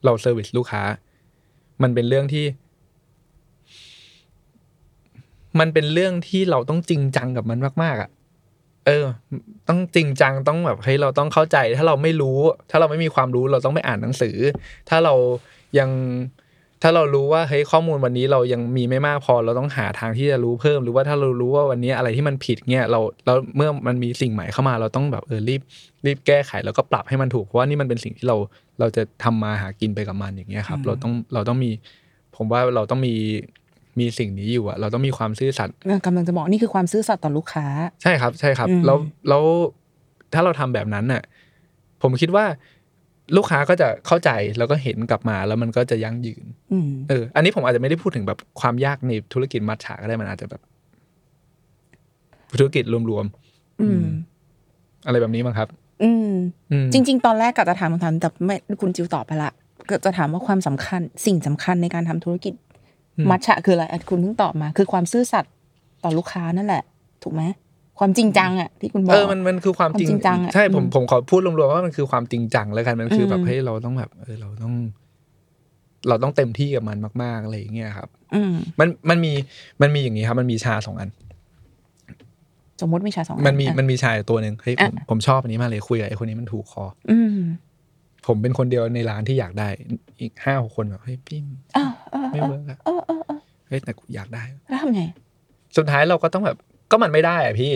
[0.06, 0.82] เรา service ลูกค้า
[1.84, 2.46] มันเป็นเรื่องที่
[5.60, 8.10] มันเป็นเรื่องที่เราต้องจริงจังกับมันมาก ๆ อะ
[8.88, 9.06] เออ
[9.68, 12.38] ต้องจริงจังต้องแบบเฮ้ยเราต้องเข้าใจ ถ้าเราไม่รู้
[12.70, 14.38] ถ้าเราไม่มีความรู้เราต้องไปอ่านหนังสือ
[14.90, 15.14] ถ้าเรา
[15.80, 15.90] ยัง
[16.82, 25.62] ถ้าเรารู้ว่าเฮ้ยข้อมูลวันนี้เรายังมีไม่มากพอเราต้องหาทางที่จะรู้เพิ่ม หรือว่าถ้าเรารู้ว่าวันนี้อะไรที่มันผิดเนี่ยเราเราเมื่อมันมีสิ่งใหม่เข้ามาเราต้องแบบเออรีบ
[26.06, 28.38] รีบแก้ไขแล้วก็ปรับให้มันถูกเพราะว่านี่มันเป็นสิ่งที่เรา
[28.80, 31.72] เราจะทำมาหากินไปกับมันอย่างเงี้ยครับเราต้องเราต้องมี
[32.36, 33.16] ผผมว่าเราต้องมี
[34.00, 35.76] มีสิ่งนี้อยู่อะเราต้องมีความซื่อสัตย์
[36.06, 37.66] กำลังจะบอกนี่คือความซื่อสัตย์ต่อลูกค้า
[38.02, 38.98] ใช่ครับ ใช่ครับอืมแล้ว
[39.30, 39.44] แล้ว
[40.34, 41.22] ถ้าเราทำแบบนั้นน่ะ
[42.02, 42.46] ผมคิดว่า
[43.38, 50.62] ลูกค้าก็จะเข้าใจแล้วก็เห็นกลับมาแล้วมันก็จะยั่งยืนอืมเออ อันนี้ผมอาจจะไม่ได้พูดถึงแบบความยากในธุรกิจมัทฉะก็ได้มันอาจจะแบบ
[52.60, 53.26] ธุรกิจรวม
[53.82, 55.70] อืมๆอะไรแบบนี้มั้งครับ
[56.04, 56.32] อืม
[56.72, 59.52] อืม จริง ๆ ตอนแรกกะจะถามคำถามแต่ไม่คุณจิวตอบไปละ
[59.90, 62.54] ก็จะถามว่าความสำคัญ สิ่งสำคัญในการทำธุรกิจ
[63.30, 65.52] มัชฉะคืออะไรอะคุณเพิ่งตอบมา คือความซื่อสัตย์
[66.04, 66.84] ต่อลูกค้านั่นแหละ
[67.24, 67.44] ถูกไหม
[68.00, 74.74] ความจริงจังอะที่คุณบอกเออมันมันคือความจริงความจริงจังอะใช่ผมอืมผมขอพูดรวมๆว่ามันคือความจริงจังแล้วกันมันคืออมแบบเฮ้ยเราต้องแบบเออเราต้อง
[76.08, 79.34] เราต้องเต็มที่กับมันมาก ๆอะไรอย่างเงี้ยครับ อืมมันมันมี
[79.82, 81.10] มันมีอย่างนี้ครับ มันมีชาสองอัน
[82.82, 87.38] สมมติมีชายสองมันมีอัมันมมีชาตัวหนึ่งเฮ้ยผมอะผมชอบอันนี้มากเลยคุยกับไอ้คนนี้มันถูกคอ อืม
[88.28, 89.68] ผมเป็นคนเดียวในร้านที่อยากได้
[90.22, 91.40] อีกห้าหกคนแบบเฮ้ยพี่
[91.78, 95.02] อ่าเออไม่เออ workอะเออเออเออเฮ้ยแต่กูอยากได้ แล้วทำไง
[95.78, 96.58] สุดท้ายเราก็ต้องแบบ
[96.92, 97.72] ก็มันไม่ได้อะพี่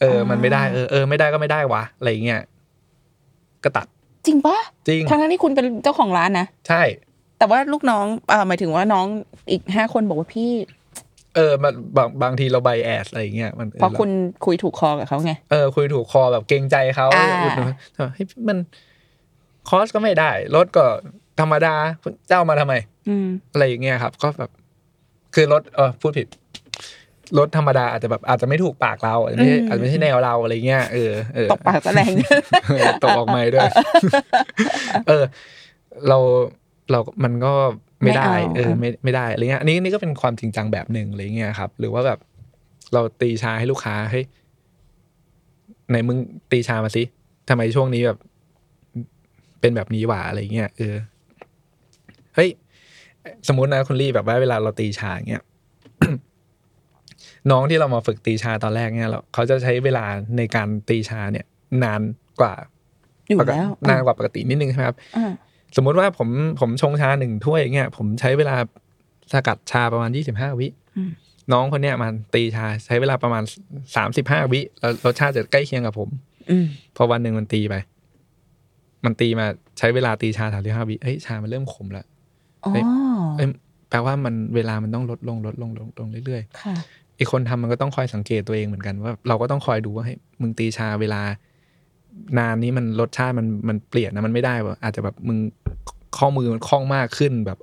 [0.00, 2.42] เอออ่ามัมันไม่ได้เออเออไม่ได้ก็ไม่ได้วะอะไรอย่างเงี้ย
[3.64, 3.86] ก็ตัด
[4.26, 6.82] จริงปะจริงทั้งนั้นที่คุณเป็นเจ้าของร้านนะใช่
[7.38, 9.06] แต่ว่าลูกน้องเอ่อหมายถึงว่าน้อง
[9.50, 10.50] อีกห้าคนบอกว่าพี่
[11.36, 14.10] เออมันบางบางทีเราไบแอสอะไรอย่างเงี้ยมันออเพราะคุณ
[14.46, 18.58] คุยถูกคอกับเขาไงเออคุยถูกคอแบบเกรงใจเขาอ่าอุดหนุนแต่เฮ้ยมัน
[19.68, 20.84] คอสก็ไม่ได้รถก็
[21.40, 21.74] ธรรมดา
[22.28, 22.74] เจ้ามาทำไม
[23.08, 24.50] อืมอะไรอย่างเงี้ยครับ ก็แบบ
[25.34, 26.28] คือรถเออพูดผิด
[27.38, 32.10] รถธรรมดาอาจจะแบบอาจจะไม่ถูกปากเราอาจจะไม่ใช่อืมอาจจะไม่ใช่แนวเราอะไรเงี้ยเออเออตกปากแสดง
[32.68, 33.68] เออตกออกไม่ด้วย
[35.08, 35.24] เออ
[36.08, 36.18] เรา
[36.90, 37.52] เรา มันก็
[38.02, 42.18] ไม่ได้ไม่เอาเออไม่ไม่ได้อะไรเงี้ยอันนี้นี่ก็เป็นความจริงจังแบบหนึ่งอะไรเงี้ยครับ หรือว่าแบบ
[42.92, 44.24] เราตีชาให้ลูกค้าเฮ้ย
[45.90, 46.18] ไหนมึง
[46.50, 47.02] ตีชามาสิ
[47.48, 48.18] ทำไมช่วงนี้แบบ
[49.60, 50.96] เป็นแบบนี้หว่าอะไรเงี้ยเออ
[52.34, 52.50] เฮ้ย
[53.48, 55.44] สมมตินะคุณลี่แบบว่าเวลาเราตีชาอย่างเงี้ย
[57.50, 60.04] น้องที่เรามาฝึกตีชาตอนแรกเนี่ยเราเขาจะใช้เวลา
[60.36, 61.46] ในการตีชาเนี่ย
[61.84, 62.00] นาน
[62.40, 62.54] กว่า
[63.28, 65.32] อยู่ปกติแล้วนานกว่าปกตินิดนึงใช่ไหมครับอ่า
[65.76, 66.28] สมมุติว่าผม
[66.60, 68.56] ผมชงชาหนึ่งถ้วยอย่างเงี้ยผมใช้เวลา
[69.32, 71.10] สกัดชาประมาณยี่สิบห้าวิอืม
[71.52, 73.42] น้องคนเนี้ยมันตีชาใช้เวลาประมาณ
[73.96, 76.08] สามสิบห้าวิแล้วรสชาติจะใกล้เคียงกับผม
[76.50, 76.66] อืม
[76.96, 77.74] พอวันหนึ่งมันตีไป
[79.04, 79.46] มันตีมา
[79.78, 82.06] ใช้เวลาตีชาสามสิบห้าวิเฮ้ยชามันเริ่มขมแล้ว
[82.64, 82.84] อ๋อเฮ้ย
[83.36, 83.48] เอ้ย
[83.90, 91.22] แปลว่ามันเวลามันต้องลดลงลดลงลดลงเรื่อยค่ะๆอีกคนทำมันก็ต้องคอยสังเกตตัวเองเหมือนกันว่า เราก็ต้องคอยดูว่าเฮ้ยมึงตีชาเวลา
[92.38, 95.38] นานนี้มันรสชาติมันมันเปลี่ยนนะมันไม่ได้ว่ะอาจจะแบบมึง
[96.16, 97.58] ข้อมือมันคล่องมากขึ้นแบบ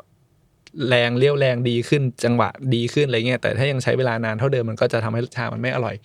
[0.89, 5.95] แรงเลี้ยวแรงดีขึ้นจังหวะดีขึ้นอะไรเงี้ยแต่ถ้ายังใช้เวลานานเท่าเดิมมันก็จะทำให้รสชาติมันไม่อร่อย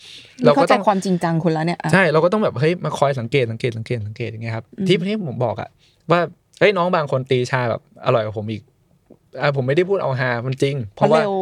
[0.44, 5.68] เราเข้าก็ใจต้องความจริงจังคุณแล้วเนี่ยอะใช่เราก็ต้องแบบเฮ้ยมาคอยสังเกตสังเกตสังเกตสังเกตอย่างเงี้ยครับอืมที่ที่ผมบอกอะ
[6.10, 6.20] ว่า
[6.60, 8.62] เฮ้ยน้องบางคนตีชาแบบอร่อยกว่าผมอีก
[9.40, 11.34] อะผมไม่ได้พูดเอาฮามันจริง เพเพราะราะว่าเร็ว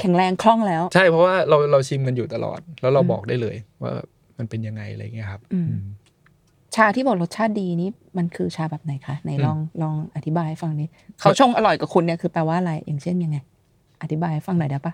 [0.00, 3.92] แข็งแรงคล่องแล้ว ใช่เพราะว่าเราเราชิมกันอยู่ตลอด แล้วเราอืมบอกได้เลย ว่า
[4.38, 5.84] มันเป็นยังไงอะไรเงี้ยครับอืมอืม
[6.76, 10.88] ชาที่บอกรสชาติดีนี่มันคือชาแบบไหนคะไหนอืมลองลองอธิบายให้ฟังนิด
[11.20, 13.36] เขาชงอร่อยกับคุณเนี่ยคือแปลว่าอะไร อย่างเช่นยังไง
[14.02, 14.92] อธิบายให้ฟังหน่อยได้ปะ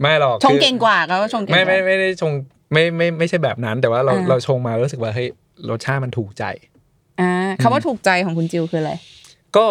[0.00, 2.32] ไม่หรอกชงคือเก่งกว่าก็ชงเก่งไม่กไม่ว่าไม่ได้ชง
[2.72, 5.28] ไม่ไม่ไม่ใช่แบบนั้น แต่ว่าเราอ่าเราชงมารู้สึกว่าเฮ้ย
[5.70, 6.44] รสชาติมันถูกใจ
[7.20, 7.30] อ่า
[7.62, 8.92] คำว่าถูกใจของคุณจิวคืออะไร
[9.56, 9.66] ก็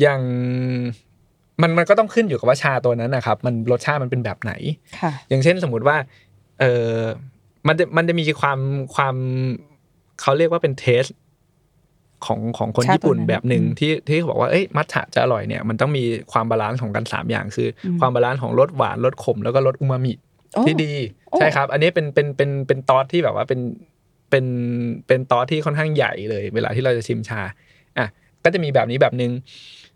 [0.00, 0.20] อย่าง
[1.62, 4.52] มันมันก็ต้องขึ้นอยู่กับว่าชาตัวนั้นนะครับ มันรสชาติมันเป็นแบบไหน
[5.00, 5.96] ค่ะอย่างเช่นสมมุติว่า
[6.60, 6.92] เออ
[7.66, 8.58] มันจะมันจะมีความ
[8.94, 9.14] ความ
[10.20, 11.04] เขาเรียกว่าเป็น taste
[12.26, 20.12] ของของคนชาญี่ปุ่นตัวนั้นแบบหนึ่งอืมที่ที่เขาบอกว่าเอ้ยมัทฉะจะอร่อยเนี่ยมันต้องมีความ balance ของกันสามอย่างคือความ balance ของรสหวานรสขมแล้วก็รสอูมามิ
[20.54, 20.92] โอ้ที่ดี
[21.30, 23.60] โอ้ใช่ครับ อันนี้เป็นเป็นเป็นเป็นโจทย์ที่แบบว่าเป็น
[24.30, 24.46] เป็น
[25.06, 27.40] เป็นโจทย์ที่ค่อนข้างใหญ่เลย เวลาที่เราจะชิมชา
[27.98, 28.06] อะ
[28.44, 29.32] ก็จะมีแบบนี้แบบหนึ่ง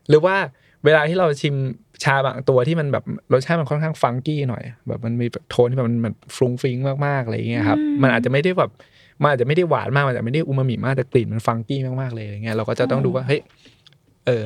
[0.09, 0.37] หรือว่า
[0.85, 1.55] เวลาที่เราชิม
[2.03, 6.77] ชาบางตัวที่มันแบบรสชาติมันค่อนข้าง funky หน่อย แบบมันมีแบบโทนที่แบบมันมันฟรุ้งฟริ้ง
[7.07, 8.71] มากๆอะไรอย่างเงี้ยครับอืมมันอาจจะไม่ได้แบบ
[9.23, 13.41] มันอาจจะไม่ได้หวานมากมันอาจจะไม่ได้อูมามิมากแต่กลิ่นมัน funky มากๆเลยอย่างเงี้ยเราก็จะต้องดูว่าเฮ้ย
[14.27, 14.43] เออ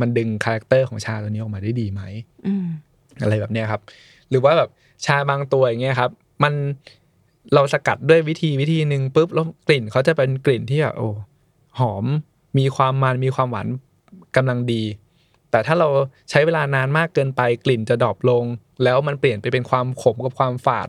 [0.00, 2.02] มันดึง character ของชาตัวนี้ออกมาได้ดีไหม
[2.46, 2.66] อืม
[3.22, 3.80] อะไรแบบเนี้ยครับ
[4.30, 4.68] หรือว่าแบบ
[5.04, 6.10] ชาบางตัวอย่างเงี้ยครับ
[6.42, 6.54] มัน
[7.54, 11.08] เราสกัดด้วยวิธีวิธีหนึ่งปุ๊บแล้วกลิ่นเขาจะเป็นกลิ่นที่แบบโอ้
[11.78, 12.04] หอม
[12.58, 13.66] มีความมันมีความหวาน
[14.36, 14.82] กำลังดี
[15.50, 15.88] แต่ถ้าเรา
[16.30, 18.44] ใช้เวลานานมากเกินไปกลิ่นจะดรอปลง
[18.84, 20.88] แล้วมันเปลี่ยนไปเป็นความขมกับความฝาด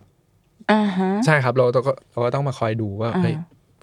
[0.72, 3.36] อ่าฮะใช่ครับเราต้องก็เราก็ต้องมาคอยดูว่าอ่าเฮ้ย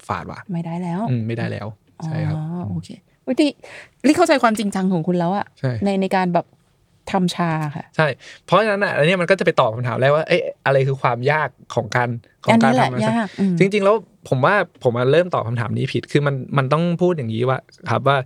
[0.07, 1.67] ฝาดว่ะไม่ได้แล้วอืมไม่ได้แล้ว
[2.05, 2.89] ใช่ครับอ๋อโอเค
[3.27, 3.47] วิธี
[4.07, 6.45] ลิเข้าใจความจริงจังของคุณแล้วอะใช่ในในการแบบ
[7.11, 8.07] ทำชาค่ะใช่
[8.45, 12.09] เพราะฉะนั้นอะอันเนี้ยมันก็จะไปตอบคำถามแรกว่าเอ๊ะอะไรคือความยากของการ
[12.43, 13.95] ของอันการนี้แหละทำมันยากอืมจริง ๆ แล้ว
[14.29, 17.59] ผมว่าผมมาเริ่มตอบคำถามนี้ผิดคือมันมันต้องพูดอย่างนี้ว่า
[17.91, 18.17] ครับว่า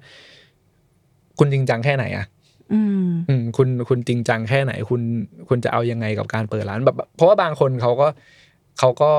[1.40, 2.26] คุณจริงจังแค่ไหนอะ
[2.74, 5.02] อืมอืมคุณคุณจริงจังแค่ไหน คุณ
[5.50, 8.08] คุณจะเอายังไงกับการเปิดร้านแบบ เพราะว่าบางคนเขาก็
[8.80, 9.12] เขาก็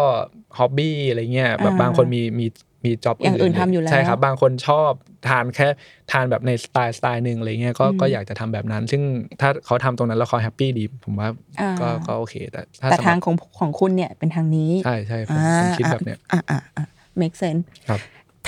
[0.59, 2.47] hobby อะไรเงี้ยแบบอ่าบางคนมีมี
[2.85, 4.91] มี job อย่างอื่นทำอยู่แล้วใช่ครับ บางคนชอบ
[5.29, 5.69] ทานแค่
[6.13, 9.03] ทานแบบในสไตล์สไตล์หนึ่งอะไรเงี้ยก็อืมก็อยากจะทำแบบนั้น ซึ่ง
[9.41, 11.29] ถ้าเขาทำตรงนั้นแล้วเขา happy ดี ผมว่า
[11.61, 16.85] อ่าก็ก็โอเค แต่ถ้าแต่สำหทารังบของของคุณเนี่ยเป็นทางนี้ ใช่ใช่ผมผมคิดแบบเนี้ยอ่าอ่าอ่า
[17.21, 18.01] make sense ครับ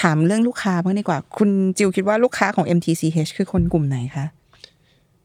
[0.02, 4.26] ถามเรื่องลูกค้าบ้างดีกว่า คุณจิวคิดว่าลูกค้าของ MTCH คือคนกลุ่มไหนคะ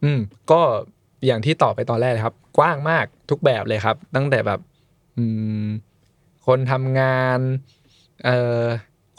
[0.04, 0.20] อืม
[0.52, 0.62] ก็
[1.26, 4.60] อย่างที่ตอบไปตอนแรกเลยครับ กว้างมากทุกแบบเลยครับ ตั้งแต่แบบ
[5.18, 5.26] อื
[5.66, 5.68] ม
[6.48, 7.40] คนทำงาน
[8.26, 8.64] เอ่อ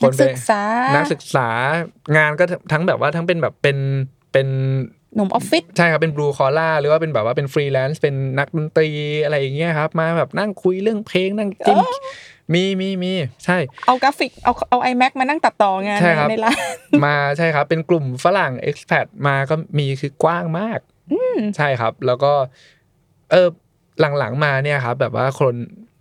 [0.01, 0.63] คนันกไปศึกษา
[0.95, 1.49] นักศึกษา
[2.17, 3.79] งานก็ทั้งแบบว่าทั้งเป็นแบบเป็น
[4.33, 4.49] เป็น
[5.15, 8.89] หนุ่มออฟฟิศใช่ครับเป็น blue collar หรือว่าเป็นแบบว่าเป็นฟรีแลนซ์เป็นนักดนตรี
[9.25, 11.79] อะไรอย่างเงี้ยครับ มาแบบนั่งคุยเรื่องเพลงนั่งจิ้ม
[12.55, 13.13] มีมีมี
[13.45, 16.57] ใช่ เอากราฟิกเอาเอา iMac มานั่งตัดต่องานใช่ครับในร้าน
[17.05, 20.81] มาใช่ครับ เป็นกลุ่มฝรั่ง expat มาก็มีคือกว้างมาก
[21.57, 22.33] ใช่ครับ แล้วก็
[23.31, 23.49] เออ
[24.19, 25.55] หลังๆมาเนี่ยครับ แบบว่าคน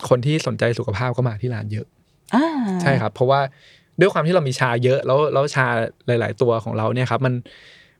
[0.10, 1.86] คนที่สนใจสุขภาพก็มาที่ร้านเยอะ
[2.36, 2.48] อ่า
[2.82, 3.42] ใช่ครับ เพราะว่า
[4.00, 5.66] ด้วยความที่เรามีชาเยอะ แล้วแล้วชา
[6.08, 7.34] หลาย ๆ ตัวของเราเนี่ยครับ มัน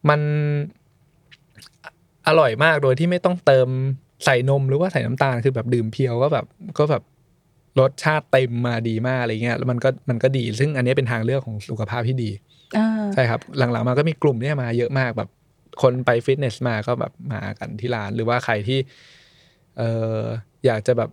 [0.10, 0.22] มัน
[2.28, 3.68] อร่อยมากโดยที่ไม่ต้องเติม
[4.26, 6.46] ใส่นมหรือว่าใส่น้ำตาลคือแบบดื่มเพียวก็แบบ
[6.78, 7.04] ก็แบบ
[7.80, 12.30] รสชาติเต็มมาดีมากอะไรเงี้ยแล้วมันก็มันก็ดี ซึ่งอันนี้เป็นทางเลือกของสุขภาพที่ดี
[12.78, 15.30] อ่าใช่ครับ หลังๆมาก็มีกลุ่มเนี่ยมาเยอะมากแบบ
[15.82, 18.80] คนไปฟิตเนสมาก็แบบมากันที่ร้าน หรือว่าใครที่
[19.78, 19.82] เอ
[20.16, 20.20] อ
[20.66, 21.10] อยากจะแบบ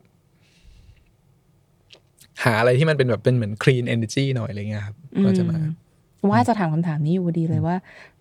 [2.44, 5.58] หาอะไรที่มันเป็นแบบเป็นเหมือน clean energy หน่อยอะไรเงี้ยครับก็จะมา
[6.30, 7.76] ว่าจะถามคำถามนี้อยู่พอดีเลยว่า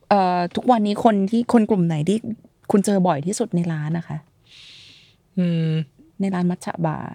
[0.09, 2.17] เอ่อทุกวันนี้คนที่คนกลุ่มไหนที่
[2.71, 4.17] คุณเจอบ่อยที่สุดในร้านนะคะ
[5.37, 5.71] อืม
[6.21, 7.13] ในร้านมัทฉะบาร์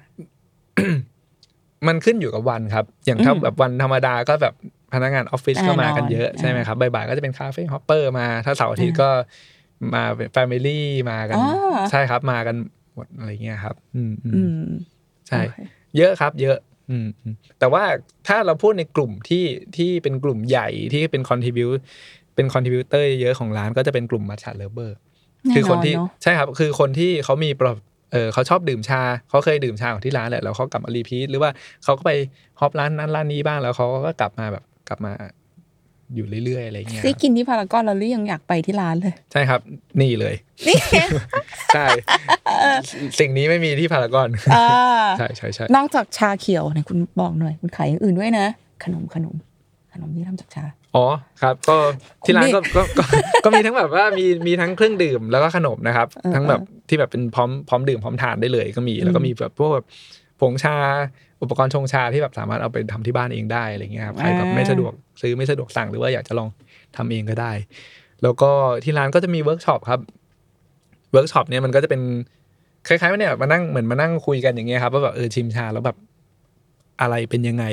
[1.87, 4.55] มันขึ้นอยู่กับวันครับ อย่างถ้าอืมแบบวันธรรมดาก็แบบ
[4.95, 9.11] พนักงานออฟฟิศก็มากันเยอะแน่นอนใช่ไหมครับบ่ายๆก็จะเป็น cafe hopper มา ถ้าเสาร์อาทิตย์ก็
[9.95, 11.49] มาเป็น family มากันอ๋อ
[11.91, 12.57] ใช่ครับมากัน
[12.95, 14.71] หมดอะไรเงี้ยครับ อืมอืมอืม
[15.29, 15.59] ใช่โอเค
[15.97, 16.59] เยอะครับ เยอะ
[16.91, 17.85] อืมอืมแต่ว่า
[18.29, 19.45] ถ้าเราพูดในกลุ่มที่
[19.77, 21.69] ที่เป็นกลุ่มใหญ่ที่เป็น contribute
[22.35, 24.97] เป็น contributor เยอะของร้านก็จะเป็นกลุ่ม matcha lover
[25.55, 27.73] คือคนที่แน่นอนเนอะใช่ครับ คือคนที่เขามีประ
[28.13, 31.51] เออเขาชอบดื่มชาเขาเคยดื่มชาของที่ร้านแหละแล้วเขากลับมา repeat หรือว่า
[31.85, 32.13] เขาก็ไป
[32.61, 35.13] hop ร้านนั้นร้านนี้บ้างแล้วเขาก็กลับมาแบบกลับมา
[36.15, 39.61] อยู่เรื่อยๆอะไรเงี้ยคได้รับกินที่พารากอนแล้วหรือยังอยากไปที่ร้านเลย ใช่ครับ
[40.01, 40.35] นี่เลย
[41.75, 41.87] ใช่
[43.21, 44.69] สิ่งนี้ไม่มีที่พารากอนอ่า
[45.19, 48.47] ใช่ใช่ใช่นอกจากชาเขียวเนี่ยคุณบอกหน่อยคุณขายอย่างอื่นด้วยนะ
[48.85, 49.35] ขนมขนม
[49.93, 50.65] ขนมที่ทำจากชา
[50.97, 51.07] อ๋อ
[51.43, 51.77] ครับ ก็
[52.27, 53.05] ที่ร้านคุณนี่ก็ก็ก็
[53.45, 59.87] ก็มีทั้งแบบว่ามีมีทั้งเครื่องดื่มแล้วก็ขนมนะครับเออทั้งแบบที่แบบเป็นพร้อมพร้อมดื่มพร้อมทานได้เลยก็มีแล้วก็มีแบบพวกแบบ
[60.41, 60.77] ผงชา
[61.43, 66.49] อุปกรณ์ชงชาที่แบบสามารถเอาไปทำที่บ้านเองได้อะไรเงี้ยครับใครแบบไม่สะดวกซื้อไม่สะดวกสั่งหรือว่าอยากจะลอง
[66.97, 67.53] ทำเองก็ได้
[68.23, 68.51] แล้วก็
[68.85, 70.01] ที่ร้านก็จะมีเวิร์กช็อปครับ
[71.13, 72.03] เวิร์กช็อปเนี่ยมันก็จะเป็น
[72.89, 75.97] คล้ายๆว่าเนี่ยมานั่งเหมือนมานั่งคุยกันอย่างเงี้ยครับว่าแบบเออชิมชาแล้วแบบ
[77.01, 77.65] อะไรเป็นยังไง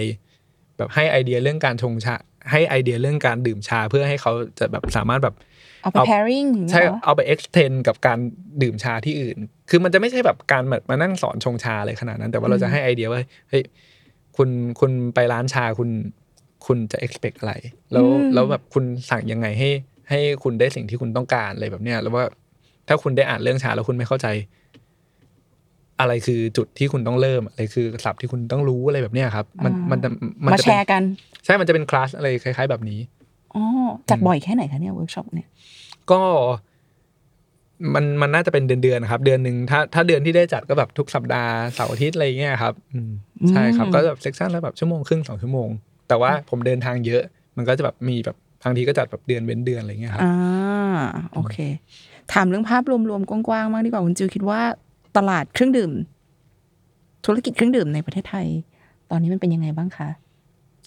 [0.79, 2.15] แบบให้ไอเดียเรื่องการชงชา
[2.51, 5.35] ให้ไอเดียเรื่องการดื่มชาเพื่อให้เขาจะแบบสามารถแบบ
[5.81, 8.19] เอาไปเอา pairing อย่างเงี้ใช่เหรอเอาไป extend กับการ
[8.61, 9.37] ดื่มชาที่อื่น
[9.69, 13.63] คือมันจะไม่ใช่แบบการแบบมานั่งสอนชงชาอะไรขนาดนั้น แต่ว่าเราจะให้ไอเดียว่าเฮ้ย
[14.37, 14.49] คุณ
[14.79, 15.89] คุณไปร้านชาคุณ
[16.65, 17.53] คุณจะ expect อะไร
[17.91, 19.69] แล้วอืมแล้วแบบคุณสั่งยังไงให้
[20.09, 22.25] ให้คุณได้สิ่งที่คุณต้องการอะไรแบบเนี้ยแล้วว่า
[22.87, 24.27] ถ้าคุณได้อ่านเรื่องชาแล้วคุณไม่เข้าใจ
[25.99, 30.09] อะไรคือจุดที่คุณต้องเริ่มอะไรคือศัพท์ที่คุณต้องรู้อะไรแบบเนี้ยครับ มันมันจะ
[30.45, 31.01] มันจะเป็นมาแชร์กัน
[31.45, 32.99] ใช่มันจะเป็นคลาสอะไรคล้าย ๆ แบบนี้
[33.55, 33.63] อ๋อ
[34.09, 35.47] จัดบ่อยแค่ไหนคะเนี่ยเวิร์กช็อปเนี่ย
[36.11, 36.21] ก็
[37.95, 43.11] มันมันน่าจะเป็นเดือนเดือนๆนะครับ เดือนหนึ่งถ้าถ้าเดือนที่ได้จัดก็แบบทุกสัปดาห์เสาร์อาทิตย์อะไรเงี้ยครับอืม
[43.49, 45.69] ใช่ครับอืมก็แบบเซกชันละแบบชั่วโมงครึ่งสองชั่วโมง
[46.07, 47.23] แต่ว่าผมเดินทางเยอะ
[47.57, 50.33] มันก็จะแบบมีแบบบางทีก็จัดแบบเดือนเว้นเดือนอะไรเงี้ยครับอ่า
[51.33, 51.57] โอเค
[52.33, 54.61] ถามเรื่องภาพรวมๆกว้างๆมากดีกว่าคุณจิวคิดว่า
[55.17, 55.91] ตลาดเครื่องดื่ม
[57.25, 58.47] ธุรกิจเครื่องดื่มในประเทศไทย
[59.11, 60.09] ตอนนี้มันเป็นยังไงบ้างคะ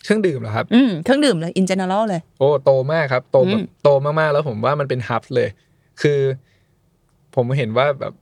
[0.04, 5.48] เครื่องดื่มเหรอครับ อืมเครื่องดื่มเลย in general เลย โอ้โตมากครับโตแบบอืมโตมากๆแล้วผมว่ามันเป็นฮับเลย
[6.02, 6.20] คือ
[7.34, 8.12] ผมเห็นว่าแบบ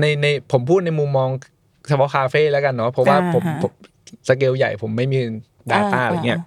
[0.00, 1.28] ในในผมพูดในมุมมอง
[1.88, 3.72] เฉพาะคาเฟ่แล้วกันเนาะเพราะว่าผมอ่าฮะผม
[4.28, 5.18] สเกลใหญ่ผมไม่มี
[5.70, 6.40] Data อ่าอะไรเงี้ย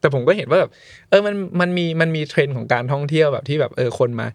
[0.00, 0.70] แต่ผมก็เห็นว่าแบบ
[1.08, 4.26] เออมันมันมีมันมีเทรนด์ของการท่องเที่ยวแบบที่แบบ เออคนมา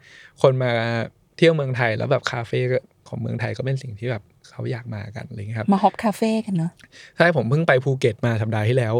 [0.42, 2.78] คนมาเที่ยวเมืองไทยแล้วแบบคาเฟ่ก็
[3.08, 6.72] ของเมืองไทยก็เป็นสิ่งที่แบบเขาอยากมากันอะไรเงี้ยครับมาฮอปคาเฟ่กันเนาะ
[7.18, 8.96] ใช่ผมเพิ่งไปภูเก็ตมาสัปดาห์ที่แล้ว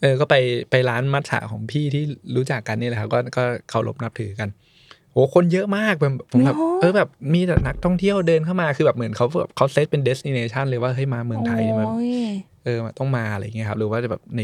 [0.00, 0.34] เออก็ไป
[0.70, 2.02] ไปร้านมัทฉะของพี่ที่
[2.36, 4.48] รู้จักกันนี่แหละครับก็ก็เคารพนับถือกัน
[5.12, 12.14] โหคนเยอะมากแบบผมแบบเหรอเออแบบมีแต่นักท่องเที่ยวเดินเข้ามาคือแบบเหมือนเขาแบบเขาเซตเป็นเดสติเนชันเลยว่าเฮ้ยมาเมืองไทยเนี่ยมันโอ้ย
[12.64, 14.40] เออต้องมาอะไรเงี้ยครับหรือว่าจะแบบใน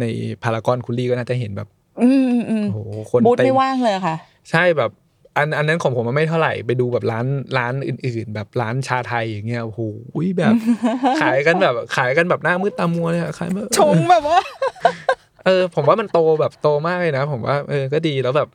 [0.00, 0.04] ใน
[0.42, 1.68] พารากอนคุลี่ก็น่าจะเห็นแบบ
[2.00, 2.78] อืมอืมอืมโห
[3.10, 4.16] คนบูธเต็ไม่มว่างเลยค่ะ
[4.50, 4.90] ใช่แบบ
[5.38, 7.26] อันอันนั้นของผมมันไม่เท่าไหร่ไปดูแบบร้าน
[7.58, 9.80] ร้านอื่น ๆ แบบร้านชาไทยอย่างเงี้ยโอ้โห
[10.38, 10.54] แบบ
[11.20, 14.40] ขายกันแบบขายกันแบบหน้ามืดตามัวเลยอะขายแบบชงแบบว่า
[15.46, 18.48] เออ ผมว่ามันโตแบบโตมากเลยนะ ผมว่า เออก็ดีแล้วแบบ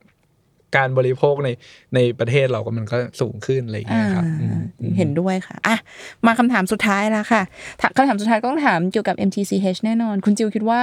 [0.76, 1.50] การบริโภคใน
[1.96, 5.78] ในประเทศเราก็มันก็สูงขึ้นอะไรอย่างเงี้ยครับอืมอืมเห็นด้วยค่ะอะ
[6.26, 7.42] มาคำถามสุดท้ายแล้วค่ะ
[7.82, 10.82] ถคำถามสุดท้ายต้องถามเกี่ยวกับ MTCH แน่นอน คุณจิวคิดว่า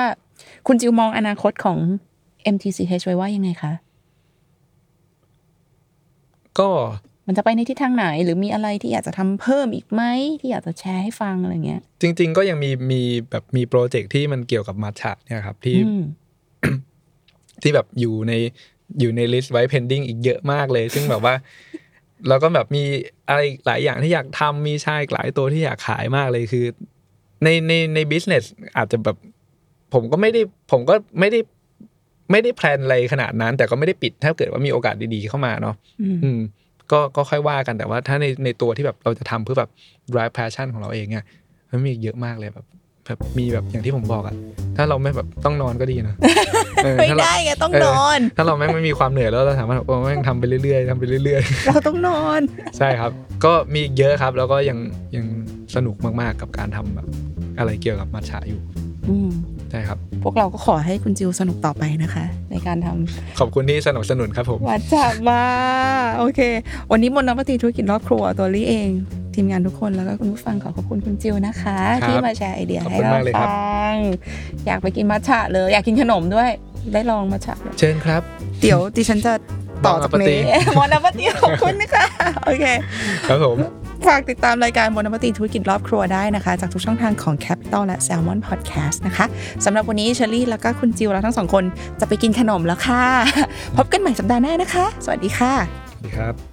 [0.67, 1.79] คุณจิวมองอนาคตของ
[2.55, 3.73] MTCH ไว้ว่ายังไงคะ
[6.59, 6.69] ก็
[7.27, 10.03] มันจะไปในทิศทางไหน หรือมีอะไรที่อยากจะทำเพิ่มอีกไหม
[10.41, 16.03] ที่อยากจะแชร์ให้ฟังอะไรเงี้ย จริง ๆ ก็ยังมีมีแบบมี project ที่มันเกี่ยวกับมัทฉะเนี่ยครับที่อืม
[17.63, 18.33] ที่แบบอยู่ใน
[19.01, 21.35] อยู่ใน list ไว้ pending อีกเยอะมากเลย ซึ่งแบบว่า
[22.29, 22.85] แล้วก็แบบมี
[23.29, 26.65] อะไรหลายอย่างที่อยากทำมีชาหลายตัวที่อยากขายมากเลยคือ
[27.45, 28.45] ในในใน business
[28.77, 29.17] อาจจะแบบ
[29.95, 30.41] ผมก็ไม่ได้
[30.71, 31.41] ผมก็ไม่ได้
[32.31, 36.41] ไม่ได้ plan อะไรขนาดนั้น แต่ก็ไม่ได้ปิดถ้าเกิดว่ามีโอกาสดีๆเข้ามาเนาะอืมอืม
[36.93, 39.71] ก็ก็ค่อยว่ากันแต่ว่าถ้าในในตัวที่แบบเราจะทำเพื่อแบบ
[40.13, 41.27] drive passion ของเราเองเนี่ย
[41.71, 42.67] มันมีอีกเยอะมากเลยแบบ
[43.07, 44.35] แบบมีแบบอย่างที่ผมบอกอะ
[44.77, 46.15] ถ้าเราไม่แบบต้องนอนก็ดีนะ
[46.85, 53.11] เออไม่ถ้าเราได้ไงต้องเออนอน ถ้าเราแม่งไม่มีความเหนื่อยแล้วเราสามารถโอ้แม่งทำไปเรื่อยๆทำไปเรื่อยเราต้องนอนๆใช่ครับ
[53.45, 54.79] ก็มีอีกเยอะครับแล้วก็ยัง
[55.17, 55.27] ยัง
[55.75, 57.07] สนุกมากๆกับการทำแบบ
[57.59, 58.61] อะไรเกี่ยวกับมัทฉะอยู่
[59.71, 65.43] อืมใช่ครับ พวกเราก็ขอให้คุณจิวสนุกต่อไปนะคะ ในการทำขอบคุณที่สนับสนุนครับผมวัดจับมา
[66.19, 66.41] โอเค
[66.91, 68.91] วันนี้มนต์นวัตตีธุรกิจรอบครัวตัวลี่เอง
[69.35, 73.97] ทีมงานทุกคนแล้วก็คุณผู้ฟังขอขอบคุณคุณจิวนะคะครับที่มาแชร์ไอเดียขอบให้คุณเรามากเลยครับฟัง
[74.67, 76.51] อยากไปกินมัทฉะเลย อยากกินขนมด้วย
[76.93, 78.23] ได้ลองมัทฉะเลยเชิญครับ
[78.63, 79.33] เดี๋ยวดิฉันจะ
[79.87, 80.41] ต่อจากนี้
[80.79, 82.05] มนต์นวัตตีขอบคุณนะคะ
[82.45, 82.65] โอเค
[83.29, 83.59] ครับผม
[84.07, 89.27] ฝากติดตามรายการบนนวัตตีธุรกิจรอบครัวได้นะคะ จากทุกช่องทางของ Capital และ Salmon Podcast นะคะ
[89.65, 91.65] สำหรับวันนี้เชอรี่แล้วก็คุณจิวเราทั้งสองคน
[92.01, 93.05] จะไปกินขนมแล้วค่ะ
[93.77, 95.53] พบกันใหม่สัปดาห์หน้านะคะ สวัสดีค่ะ
[95.91, 96.50] สวัสดีครับ